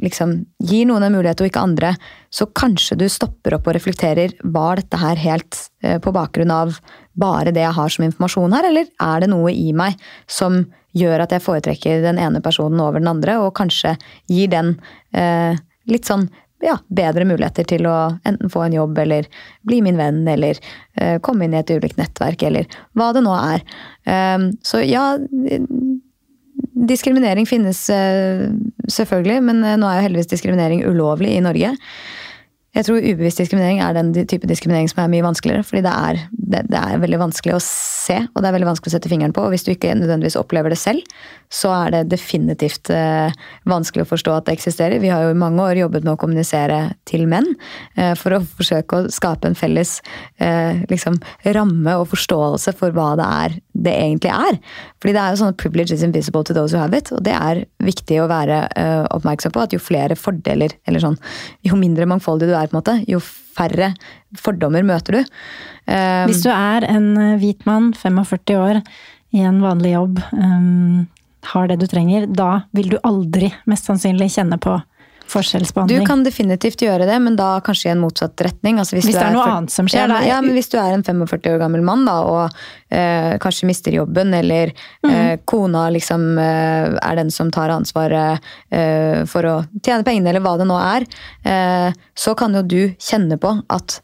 [0.00, 1.92] liksom gir noen en mulighet og ikke andre,
[2.30, 4.32] så kanskje du stopper opp og reflekterer.
[4.42, 6.80] Var dette her helt eh, på bakgrunn av
[7.18, 9.98] bare det jeg har som informasjon her, eller er det noe i meg
[10.30, 10.62] som
[10.96, 13.98] gjør at jeg foretrekker den ene personen over den andre, og kanskje
[14.30, 14.76] gir den
[15.12, 15.58] eh,
[15.88, 16.28] litt sånn
[16.64, 17.96] ja, bedre muligheter til å
[18.26, 19.28] enten få en jobb eller
[19.68, 20.58] bli min venn eller
[21.00, 23.64] uh, komme inn i et ulikt nettverk eller hva det nå er.
[24.08, 25.12] Um, så ja,
[26.88, 28.48] diskriminering finnes uh,
[28.90, 31.76] selvfølgelig, men uh, nå er jo heldigvis diskriminering ulovlig i Norge.
[32.76, 35.64] Jeg tror ubevisst diskriminering er den type diskriminering som er mye vanskeligere.
[35.66, 38.92] Fordi det er, det, det er, veldig vanskelig å se, og det er veldig vanskelig
[38.92, 39.42] å sette fingeren på.
[39.42, 41.02] Og hvis du ikke nødvendigvis opplever det selv,
[41.48, 43.32] så er det definitivt eh,
[43.68, 45.00] vanskelig å forstå at det eksisterer.
[45.00, 47.48] Vi har jo i mange år jobbet med å kommunisere til menn
[47.96, 49.98] eh, for å forsøke å skape en felles
[50.44, 51.16] eh, liksom,
[51.56, 54.60] ramme og forståelse for hva det er det egentlig er.
[55.00, 57.22] Fordi det er jo sånn at 'privilege is invisible to those who have it', og
[57.24, 58.64] det er viktig å være
[59.14, 59.62] oppmerksom på.
[59.62, 61.16] At jo flere fordeler, eller sånn,
[61.62, 63.92] jo mindre mangfoldig du er, på en måte, jo færre
[64.36, 65.38] fordommer møter du.
[66.26, 68.82] Hvis du er en hvit mann, 45 år,
[69.30, 71.06] i en vanlig jobb, um,
[71.52, 74.78] har det du trenger, da vil du aldri mest sannsynlig kjenne på
[75.28, 76.00] forskjellsbehandling.
[76.00, 78.78] Du kan definitivt gjøre det, men da kanskje i en motsatt retning.
[78.80, 80.20] Altså hvis, hvis det er, er noe annet som skjer, ja, da.
[80.26, 82.58] Ja, men hvis du er en 45 år gammel mann da, og
[82.94, 84.72] eh, kanskje mister jobben, eller
[85.04, 85.10] mm.
[85.12, 90.44] eh, kona liksom eh, er den som tar ansvaret eh, for å tjene pengene, eller
[90.44, 91.08] hva det nå er,
[91.44, 94.00] eh, så kan jo du kjenne på at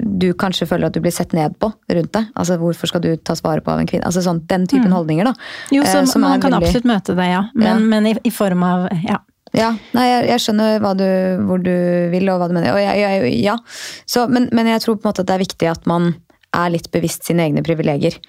[0.00, 2.28] du kanskje føler at du blir sett ned på rundt deg.
[2.36, 4.04] Altså, Hvorfor skal du tas vare på av en kvinne?
[4.08, 4.96] Altså sånn, Den typen mm.
[4.96, 5.30] holdninger.
[5.30, 5.34] da.
[5.72, 6.68] Jo, så, eh, Man kan veldig...
[6.68, 7.42] absolutt møte det, ja.
[7.54, 7.76] Men, ja.
[7.94, 9.22] men i, i, form av ja,
[9.56, 11.06] ja, nei, jeg, jeg skjønner du,
[11.48, 11.72] hvor du
[12.12, 12.76] vil og hva du mener.
[12.78, 13.56] Jeg, jeg, ja.
[14.04, 16.12] Så, men, men, jeg tror på en måte at det er viktig at man
[16.54, 18.20] er litt bevisst sine egne privilegier.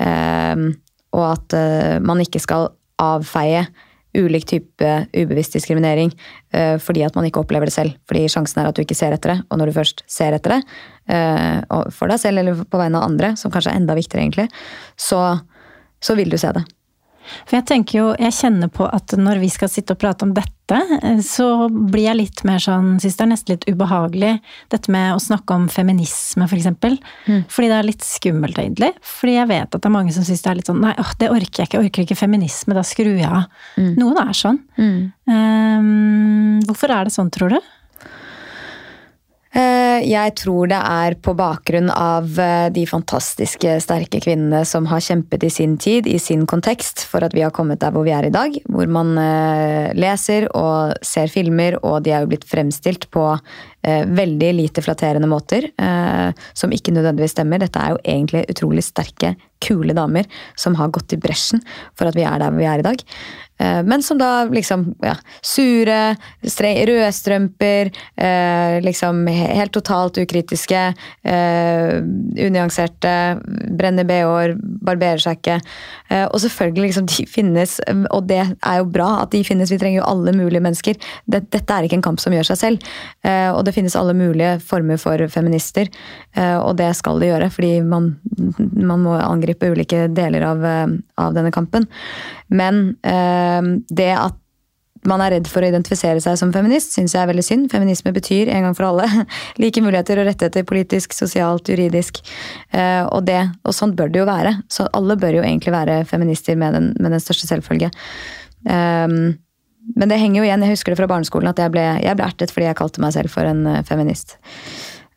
[0.00, 0.66] Eh,
[1.10, 3.66] og at eh, man ikke skal avfeie
[4.18, 6.12] ulik type ubevisst diskriminering
[6.56, 7.94] uh, fordi at man ikke opplever det selv.
[8.10, 10.56] Fordi sjansen er at du ikke ser etter det, og når du først ser etter
[10.56, 10.60] det,
[11.12, 14.50] uh, for deg selv eller på vegne av andre, som kanskje er enda viktigere, egentlig,
[14.98, 15.22] så,
[16.02, 16.66] så vil du se det.
[17.46, 20.34] For jeg tenker jo, jeg kjenner på at når vi skal sitte og prate om
[20.36, 24.32] dette, eh, så blir jeg litt mer sånn, syns det er nesten litt ubehagelig,
[24.72, 26.96] dette med å snakke om feminisme, for eksempel.
[27.26, 27.42] Mm.
[27.50, 28.92] Fordi det er litt skummelt, egentlig.
[29.06, 31.12] Fordi jeg vet at det er mange som syns det er litt sånn nei, åh,
[31.20, 33.50] det orker jeg ikke, jeg orker ikke feminisme, da skrur jeg av.
[33.76, 33.92] Mm.
[34.00, 34.62] Noen er sånn.
[34.80, 35.00] Mm.
[35.30, 37.60] Um, hvorfor er det sånn, tror du?
[39.50, 45.02] Eh, jeg tror det er på bakgrunn av eh, de fantastiske, sterke kvinnene som har
[45.02, 48.14] kjempet i sin tid, i sin kontekst, for at vi har kommet der hvor vi
[48.14, 48.54] er i dag.
[48.70, 53.32] Hvor man eh, leser og ser filmer, og de er jo blitt fremstilt på
[53.80, 55.64] veldig lite flatterende måter.
[56.52, 57.62] Som ikke nødvendigvis stemmer.
[57.62, 59.30] Dette er jo egentlig utrolig sterke,
[59.64, 61.62] kule damer som har gått i bresjen
[61.96, 63.00] for at vi er der hvor vi er i dag.
[63.60, 66.16] Eh, men som da liksom ja, Sure,
[66.86, 71.96] rødstrømper, eh, liksom helt totalt ukritiske, eh,
[72.46, 73.40] unyanserte,
[73.76, 75.60] brenner bh-er, barberer seg ikke.
[76.10, 77.76] Og selvfølgelig, liksom, de finnes,
[78.10, 80.96] og det er jo bra at de finnes, vi trenger jo alle mulige mennesker.
[81.30, 82.88] Dette er ikke en kamp som gjør seg selv.
[83.54, 85.86] Og det finnes alle mulige former for feminister,
[86.34, 88.16] og det skal det gjøre, fordi man,
[88.74, 90.66] man må angripe ulike deler av,
[91.14, 91.86] av denne kampen.
[92.50, 93.49] Men Ehm,
[93.88, 94.36] det at
[95.08, 97.68] man er redd for å identifisere seg som feminist, syns jeg er veldig synd.
[97.72, 99.06] Feminisme betyr en gang for alle
[99.62, 102.20] like muligheter og rettigheter politisk, sosialt, juridisk.
[102.74, 104.58] Eh, og, det, og sånn bør det jo være.
[104.72, 107.88] Så alle bør jo egentlig være feminister med den, med den største selvfølge.
[108.68, 109.38] Um,
[109.96, 112.26] men det henger jo igjen, jeg husker det fra barneskolen, at jeg ble, jeg ble
[112.28, 114.36] ertet fordi jeg kalte meg selv for en eh, feminist.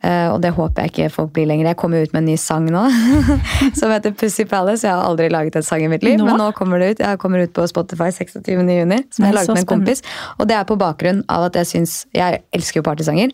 [0.03, 1.69] Eh, og det håper jeg ikke folk blir lenger.
[1.71, 2.83] Jeg kommer ut med en ny sang nå
[3.79, 4.83] som heter Pussy Palace.
[4.83, 6.27] Jeg har aldri laget en sang i mitt liv, nå?
[6.27, 7.05] men nå kommer det ut.
[7.05, 10.03] Jeg kommer ut på Spotify 26.6, som jeg har laget med en kompis.
[10.37, 13.31] Og det er på bakgrunn av at jeg syns Jeg elsker jo partysanger.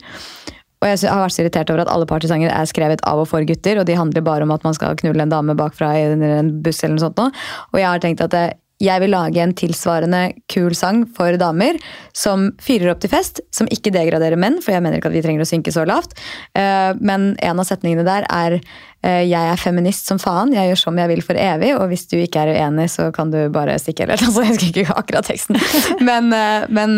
[0.80, 3.44] Og jeg har vært så irritert over at alle partysanger er skrevet av og for
[3.44, 6.54] gutter, og de handler bare om at man skal knulle en dame bakfra i en
[6.64, 7.42] buss eller noe sånt.
[7.74, 11.76] Og jeg har tenkt at jeg vil lage en tilsvarende kul sang for damer
[12.16, 15.24] som fyrer opp til fest, som ikke degraderer menn, for jeg mener ikke at vi
[15.24, 16.16] trenger å synke så lavt.
[16.56, 18.56] Eh, men en av setningene der er
[19.02, 22.06] eh, 'jeg er feminist som faen, jeg gjør som jeg vil for evig', og hvis
[22.08, 24.04] du ikke er uenig, så kan du bare stikke.
[24.04, 25.60] Eller altså, jeg husker ikke akkurat teksten.
[26.08, 26.96] Men, eh, men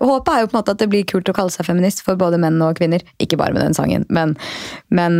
[0.00, 2.18] håpet er jo på en måte at det blir kult å kalle seg feminist for
[2.18, 3.02] både menn og kvinner.
[3.22, 4.36] Ikke bare med den sangen, men,
[4.90, 5.18] men,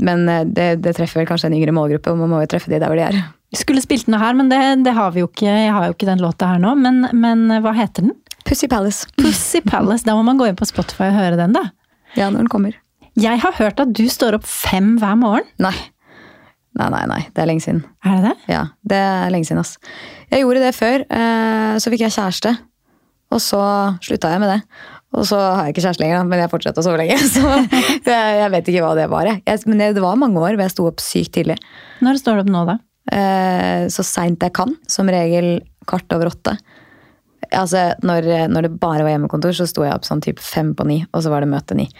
[0.00, 2.80] men det, det, treffer vel kanskje en yngre målgruppe, og man må jo treffe de
[2.80, 3.24] der hvor de er.
[3.58, 5.46] Skulle spilt den her, men det, det, har vi jo ikke.
[5.48, 6.74] Jeg har jo ikke den låta her nå.
[6.80, 8.14] Men, men hva heter den?
[8.44, 9.08] Pussy Palace.
[9.20, 10.04] Pussy Palace.
[10.06, 11.68] Da må man gå inn på Spotify og høre den, da.
[12.18, 12.76] Ja, når den kommer.
[13.20, 15.46] Jeg har hørt at du står opp fem hver morgen.
[15.62, 15.74] Nei.
[16.74, 17.20] Nei, nei, nei.
[17.30, 17.84] Det er lenge siden.
[18.02, 18.34] Er det det?
[18.50, 19.76] Ja, det er lenge siden, ass.
[20.32, 21.04] Jeg gjorde det før.
[21.06, 22.56] Eh, så fikk jeg kjæreste.
[23.34, 23.62] Og så
[24.02, 24.60] slutta jeg med det.
[25.14, 27.18] Og så har jeg ikke kjæreste lenger, men jeg fortsetter å sove lenge.
[27.30, 27.42] Så
[28.10, 29.28] jeg, vet ikke hva det var.
[29.30, 29.60] Jeg.
[29.70, 31.54] Men det var mange år hvor jeg sto opp sykt tidlig.
[32.02, 32.76] Når står du opp nå, da?
[33.12, 34.76] Eh, så seint jeg kan.
[34.90, 36.56] Som regel kvart over åtte.
[37.52, 40.86] Altså, når, når, det bare var hjemmekontor, så sto jeg opp sånn type fem på
[40.88, 41.90] ni, og så var det møte ni.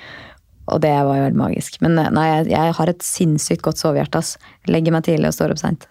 [0.73, 1.77] Og det var jo helt magisk.
[1.85, 4.23] Men eh, nei, jeg, jeg har et sinnssykt godt sovehjerte.
[4.71, 5.89] Legger meg tidlig og står opp seint.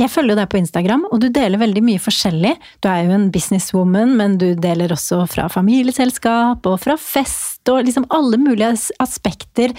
[0.00, 2.54] Jeg følger deg på Instagram, og du deler veldig mye forskjellig.
[2.80, 7.82] Du er jo en businesswoman, men du deler også fra familieselskap og fra fest og
[7.84, 8.72] liksom alle mulige
[9.02, 9.74] aspekter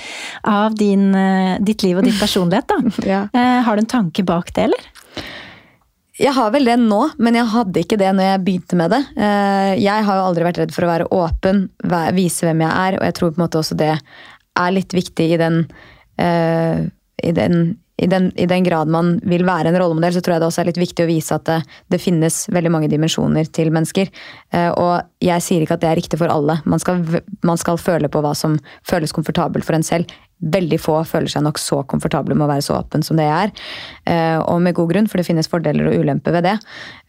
[0.46, 2.70] av din, eh, ditt liv og din personlighet.
[2.70, 2.78] Da.
[3.14, 3.22] ja.
[3.34, 5.26] Eh, har du en tanke bak det, eller?
[6.22, 9.04] Jeg har vel det nå, men jeg hadde ikke det når jeg begynte med det.
[9.18, 11.66] Eh, jeg har jo aldri vært redd for å være åpen,
[12.14, 15.32] vise hvem jeg er, og jeg tror på en måte også det er litt viktig
[15.34, 15.64] i den,
[16.22, 17.56] i den
[18.02, 20.64] i den, i den, grad man vil være en rollemodell, så tror jeg det også
[20.64, 21.60] er litt viktig å vise at det,
[21.94, 24.10] det finnes veldig mange dimensjoner til mennesker.
[24.56, 26.58] Eh, og jeg sier ikke at det er riktig for alle.
[26.66, 27.04] Man skal,
[27.46, 28.58] man skal føle på hva som
[28.90, 30.10] føles komfortabelt for en selv.
[30.42, 33.52] Veldig få føler seg nok så komfortable med å være så åpen som det jeg
[33.52, 33.54] er.
[34.10, 36.58] Eh, og med god grunn, for det finnes fordeler og ulemper ved det.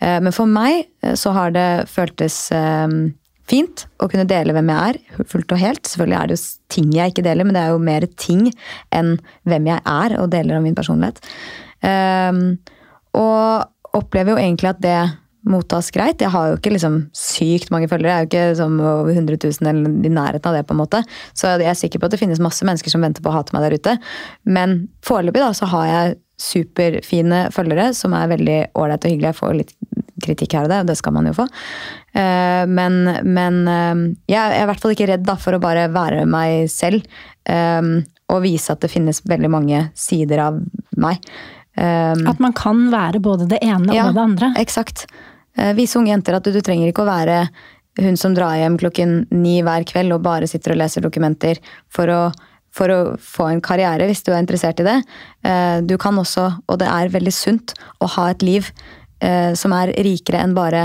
[0.05, 0.85] Eh, men for meg
[1.19, 2.37] så har det føltes
[3.53, 5.85] fint å kunne dele hvem jeg er, fullt og helt.
[5.89, 8.47] Selvfølgelig er det jo ting jeg ikke deler, men det er jo mer ting
[8.95, 9.17] enn
[9.49, 11.21] hvem jeg er, og deler av min personlighet.
[11.83, 12.45] Um,
[13.19, 15.01] og opplever jo egentlig at det
[15.43, 16.23] mottas greit.
[16.23, 18.13] Jeg har jo ikke liksom sykt mange følgere.
[18.13, 20.67] Jeg er jo ikke liksom over 100 000 eller i nærheten av det.
[20.69, 21.03] på en måte.
[21.35, 23.55] Så jeg er sikker på at det finnes masse mennesker som venter på å hate
[23.57, 23.97] meg der ute.
[24.47, 29.35] Men foreløpig da, så har jeg superfine følgere som er veldig ålreite og hyggelige.
[29.35, 29.75] Jeg får litt
[30.23, 31.47] kritikk her og der, og det skal man jo få.
[32.15, 35.89] Eh, men, men eh, jeg er i hvert fall ikke redd da, for å bare
[35.93, 37.05] være meg selv.
[37.49, 37.83] Eh,
[38.33, 40.63] og vise at det finnes veldig mange sider av
[41.01, 41.21] meg.
[41.73, 44.51] At man kan være både det ene ja, og det andre.
[44.61, 45.07] Eksakt.
[45.77, 47.43] Vise unge jenter at du, du trenger ikke å være
[48.01, 51.61] hun som drar hjem klokken ni hver kveld og bare sitter og leser dokumenter
[51.93, 52.23] for å
[52.73, 54.95] for å få en karriere, hvis du er interessert i det.
[55.85, 58.71] Du kan også, og det er veldig sunt, å ha et liv
[59.55, 60.81] som er rikere enn bare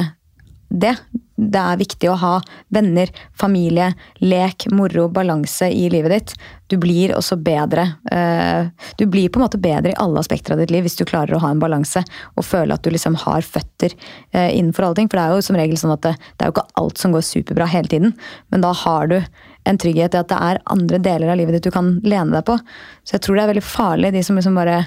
[0.69, 0.95] det.
[1.37, 2.31] Det er viktig å ha
[2.73, 3.91] venner, familie,
[4.25, 6.31] lek, moro, balanse i livet ditt.
[6.67, 7.83] Du blir også bedre.
[8.11, 11.05] Eh, du blir på en måte bedre i alle aspekter av ditt liv hvis du
[11.05, 12.01] klarer å ha en balanse
[12.33, 13.93] og føle at du liksom har føtter
[14.33, 15.11] eh, innenfor alle ting.
[15.11, 17.13] For det er jo som regel sånn at det, det er jo ikke alt som
[17.13, 18.17] går superbra hele tiden,
[18.49, 19.19] men da har du
[19.67, 22.47] en trygghet i at det er andre deler av livet ditt du kan lene deg
[22.49, 22.57] på.
[23.05, 24.81] Så jeg tror det er veldig farlig, de som liksom bare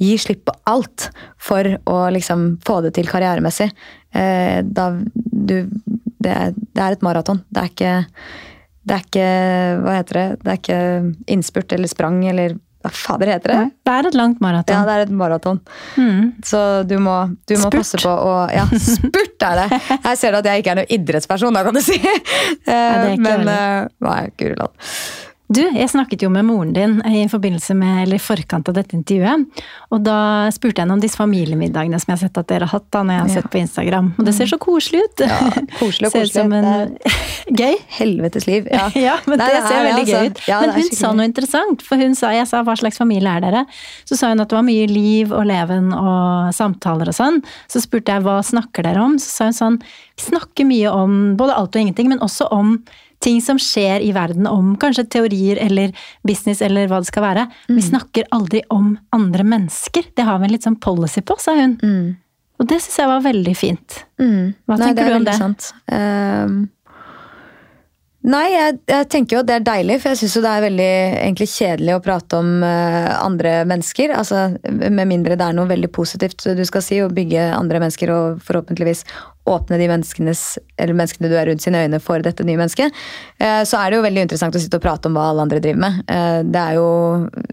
[0.00, 3.68] gi slipp på alt for å liksom få det til karrieremessig.
[4.12, 5.56] Eh, da du
[6.22, 7.42] det er, det er et maraton.
[7.50, 7.94] Det er ikke
[8.82, 9.30] det er ikke
[9.84, 10.26] Hva heter det?
[10.42, 10.82] Det er ikke
[11.34, 13.58] innspurt eller sprang eller hva fader heter det?
[13.86, 14.74] Det er et langt maraton.
[14.74, 15.60] Ja, det er et maraton.
[15.94, 16.32] Mm.
[16.42, 17.14] Så du må,
[17.46, 19.78] du må passe på å Ja, spurt er det!
[19.92, 22.00] Jeg ser at jeg ikke er noen idrettsperson, da kan du si.
[22.66, 23.60] Ja, Men veldig.
[24.02, 24.90] Nei, guri land.
[25.52, 28.96] Du, jeg snakket jo med moren din i forbindelse med, eller i forkant av dette
[28.96, 29.62] intervjuet.
[29.92, 32.78] Og da spurte jeg henne om disse familiemiddagene som jeg har sett at dere har
[32.78, 32.88] hatt.
[32.92, 34.12] da, når jeg har sett på Instagram.
[34.18, 35.24] Og det ser så koselig ut!
[35.26, 35.40] Ja,
[35.78, 36.12] koselig og koselig.
[36.12, 36.96] Ser ut som en...
[37.62, 37.76] gøy.
[37.98, 38.70] Helvetes liv.
[38.72, 40.16] Ja, ja men Nei, det, det ser veldig altså.
[40.16, 40.42] gøy ut.
[40.48, 41.84] Ja, men hun sa noe interessant.
[41.86, 43.64] For hun sa, jeg sa hva slags familie er dere?
[44.08, 47.40] Så sa hun at det var mye liv og leven og samtaler og sånn.
[47.70, 49.18] Så spurte jeg hva snakker dere om?
[49.20, 52.76] Så sa hun sånn vi snakker mye om både alt og ingenting, men også om
[53.22, 55.94] ting som skjer i verden om kanskje teorier eller
[56.26, 57.46] business eller hva det skal være.
[57.68, 57.76] Mm.
[57.78, 60.10] Vi snakker aldri om andre mennesker.
[60.16, 61.78] Det har vi en litt sånn policy på, sa hun.
[61.82, 62.12] Mm.
[62.62, 64.04] Og det syns jeg var veldig fint.
[64.22, 64.54] Mm.
[64.68, 65.34] Hva Nei, tenker du om det?
[65.38, 65.72] Sant.
[65.90, 66.58] Um,
[68.22, 70.66] nei, jeg, jeg, tenker jo at det er deilig, for jeg syns jo det er
[70.68, 70.92] veldig
[71.24, 74.14] egentlig kjedelig å prate om uh, andre mennesker.
[74.14, 78.14] Altså, med mindre det er noe veldig positivt du skal si, å bygge andre mennesker
[78.14, 79.02] og forhåpentligvis
[79.48, 82.94] åpne de menneskene du er rundt sine øyne for dette nye mennesket,
[83.42, 85.62] eh, så er det jo veldig interessant å sitte og prate om hva alle andre
[85.62, 85.98] driver med.
[86.06, 86.86] Eh, det er jo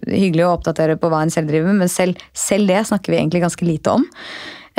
[0.05, 3.21] hyggelig å oppdatere på hva en selv driver med, men selv, selv det snakker vi
[3.21, 4.05] egentlig ganske lite om.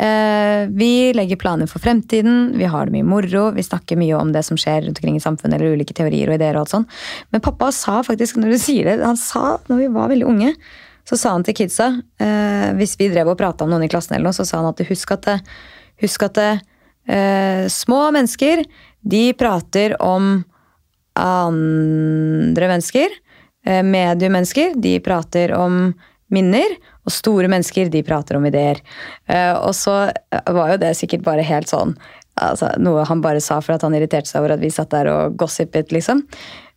[0.01, 4.31] Eh, vi legger planer for fremtiden, vi har det mye moro, vi snakker mye om
[4.33, 7.01] det som skjer rundt omkring i samfunnet, eller ulike teorier og ideer og alt sånt.
[7.35, 10.55] Men pappa sa faktisk, når du sier det, han sa når vi var veldig unge,
[11.03, 11.87] så sa han til kidsa,
[12.77, 14.83] hvis vi drev og prata om noen i klassen eller noe, så sa han at
[14.85, 15.31] husk at,
[15.99, 16.37] husk at
[17.11, 18.65] Eh, små mennesker,
[19.01, 20.43] de prater om
[21.13, 23.09] andre mennesker.
[23.65, 25.93] Eh, mediemennesker, de prater om
[26.31, 26.77] minner.
[27.05, 28.79] Og store mennesker, de prater om ideer.
[29.27, 30.11] Eh, og så
[30.47, 31.95] var jo det sikkert bare helt sånn
[32.39, 35.09] altså, Noe han bare sa for at han irriterte seg over at vi satt der
[35.11, 36.23] og gossipet, liksom.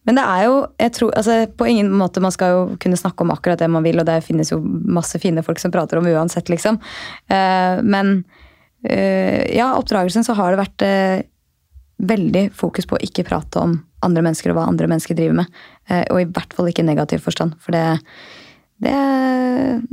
[0.05, 3.25] Men det er jo jeg tror, altså, på ingen måte Man skal jo kunne snakke
[3.25, 6.09] om akkurat det man vil, og det finnes jo masse fine folk som prater om
[6.11, 6.81] uansett, liksom.
[7.31, 8.25] Men
[8.85, 11.23] ja, oppdragelsen så har det vært eh,
[12.05, 15.63] veldig fokus på å ikke prate om andre mennesker og hva andre mennesker driver med.
[15.89, 17.87] Eh, og i hvert fall ikke i negativ forstand, for det,
[18.85, 18.99] det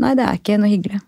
[0.02, 1.00] Nei, det er ikke noe hyggelig.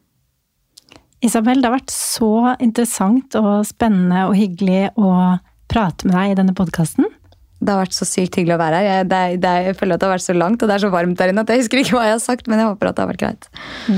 [1.24, 5.38] Isabel, det har vært så interessant og spennende og hyggelig å
[5.72, 7.08] prate med deg i denne podkasten.
[7.64, 8.88] Det har vært så sykt hyggelig å være her.
[8.90, 10.92] Jeg, det, det, jeg, føler at det har vært så langt, og det er så
[10.94, 12.98] varmt der inne at jeg husker ikke hva jeg har sagt, men jeg håper at
[12.98, 13.50] det har vært greit.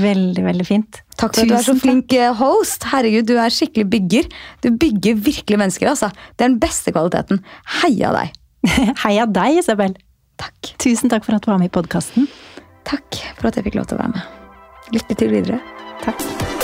[0.06, 1.02] Veldig, veldig fint.
[1.16, 2.16] Takk for Tusen at du er så flink takk.
[2.20, 2.88] Eh, host.
[2.92, 4.32] Herregud, du er skikkelig bygger.
[4.64, 6.10] Du bygger virkelig mennesker, altså.
[6.36, 7.42] Det er den beste kvaliteten.
[7.80, 8.34] Heia deg.
[9.04, 9.96] Heia deg, Isabel.
[10.40, 10.74] Takk.
[10.82, 12.28] Tusen takk for at du var med i podkasten.
[12.86, 14.44] Takk for at jeg fikk lov til å være med.
[14.96, 16.55] Lykke til videre.